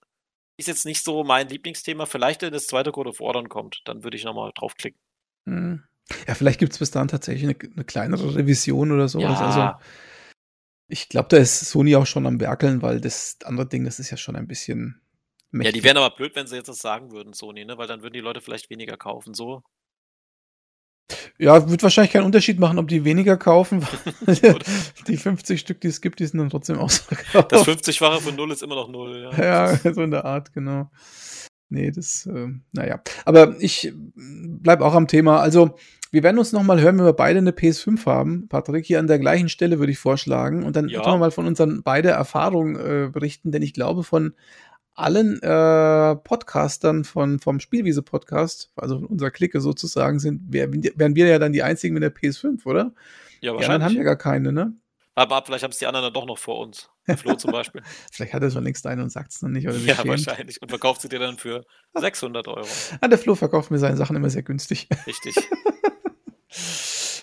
[0.58, 2.05] ist jetzt nicht so mein Lieblingsthema.
[2.05, 4.99] Vielleicht, wenn das zweite God of dann kommt, dann würde ich nochmal draufklicken.
[5.45, 5.84] Hm.
[6.28, 9.39] Ja, vielleicht gibt's bis dahin tatsächlich eine, eine kleinere Revision oder sowas.
[9.39, 9.80] Also, Ja,
[10.88, 14.10] ich glaube, da ist Sony auch schon am Werkeln, weil das andere Ding, das ist
[14.10, 15.01] ja schon ein bisschen
[15.51, 15.84] ja, die mächtig.
[15.84, 17.78] wären aber blöd, wenn sie jetzt das sagen würden, Sony, ne?
[17.78, 19.34] Weil dann würden die Leute vielleicht weniger kaufen.
[19.34, 19.64] So.
[21.38, 23.86] Ja, wird wahrscheinlich keinen Unterschied machen, ob die weniger kaufen.
[25.08, 27.51] die 50 Stück, die es gibt, die sind dann trotzdem ausverkauft.
[27.51, 29.30] Das 50-fache von Null ist immer noch Null.
[29.38, 30.89] Ja, Ja, so in der Art, genau.
[31.70, 33.01] Nee, das, äh, naja.
[33.26, 35.39] Aber ich bleib auch am Thema.
[35.41, 35.78] Also,
[36.12, 38.47] wir werden uns noch mal hören, wenn wir beide eine PS5 haben.
[38.47, 40.64] Patrick, hier an der gleichen Stelle würde ich vorschlagen.
[40.64, 41.01] Und dann Ja.
[41.01, 44.34] können wir mal von unseren beide Erfahrungen äh, berichten, denn ich glaube, von
[44.97, 51.27] allen äh, Podcastern von, vom Spielwiese-Podcast, also von unserer Clique sozusagen, sind, wär, wären wir
[51.27, 52.93] ja dann die einzigen mit der PS5, oder?
[53.41, 53.97] ja, Ja, dann haben wahrscheinlich.
[53.97, 54.73] wir gar keine, ne?
[55.15, 56.89] aber ab, vielleicht haben es die anderen dann doch noch vor uns.
[57.07, 57.81] Der Flo zum Beispiel.
[58.11, 59.65] Vielleicht hat er schon längst eine und sagt es noch nicht.
[59.65, 60.09] Oder ja, schämt.
[60.09, 60.61] wahrscheinlich.
[60.61, 61.63] Und verkauft sie dir dann für
[61.95, 62.67] 600 Euro.
[63.01, 64.89] Ah, der Flo verkauft mir seine Sachen immer sehr günstig.
[65.07, 65.35] Richtig.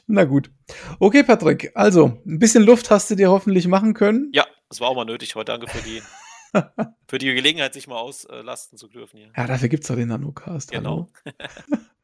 [0.07, 0.51] Na gut.
[0.99, 1.71] Okay, Patrick.
[1.75, 4.31] Also, ein bisschen Luft hast du dir hoffentlich machen können.
[4.33, 5.53] Ja, das war auch mal nötig heute.
[5.53, 6.03] Danke für die,
[7.09, 9.33] für die Gelegenheit, sich mal auslasten zu dürfen hier.
[9.37, 10.71] Ja, dafür gibt's doch den Nanocast.
[10.71, 11.09] Genau.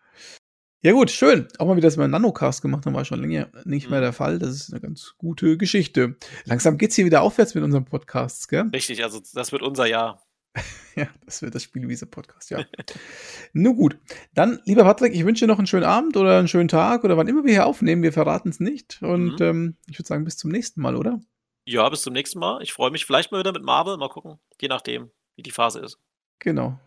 [0.83, 1.47] Ja gut, schön.
[1.59, 4.05] Auch mal wieder, dass wir einen Nanocast gemacht haben, war schon länger nicht mehr Mhm.
[4.05, 4.39] der Fall.
[4.39, 6.17] Das ist eine ganz gute Geschichte.
[6.47, 8.71] Langsam geht's hier wieder aufwärts mit unseren Podcasts, gell?
[8.73, 10.23] Richtig, also das wird unser Jahr.
[10.97, 12.65] ja, das wird das Spielwiese-Podcast, ja.
[13.53, 13.99] Nun gut.
[14.33, 17.19] Dann, lieber Patrick, ich wünsche dir noch einen schönen Abend oder einen schönen Tag oder
[17.19, 18.03] wann immer wir hier aufnehmen.
[18.03, 19.03] Wir verraten es nicht.
[19.03, 19.47] Und mhm.
[19.47, 21.21] ähm, ich würde sagen, bis zum nächsten Mal, oder?
[21.65, 22.63] Ja, bis zum nächsten Mal.
[22.63, 23.97] Ich freue mich vielleicht mal wieder mit Marvel.
[23.97, 25.99] Mal gucken, je nachdem, wie die Phase ist.
[26.39, 26.79] Genau.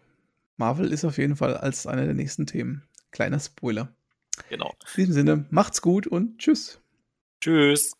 [0.58, 2.88] Marvel ist auf jeden Fall als einer der nächsten Themen.
[3.12, 3.96] Kleiner Spoiler.
[4.50, 4.74] Genau.
[4.96, 6.82] In diesem Sinne, macht's gut und tschüss.
[7.40, 7.94] Tschüss.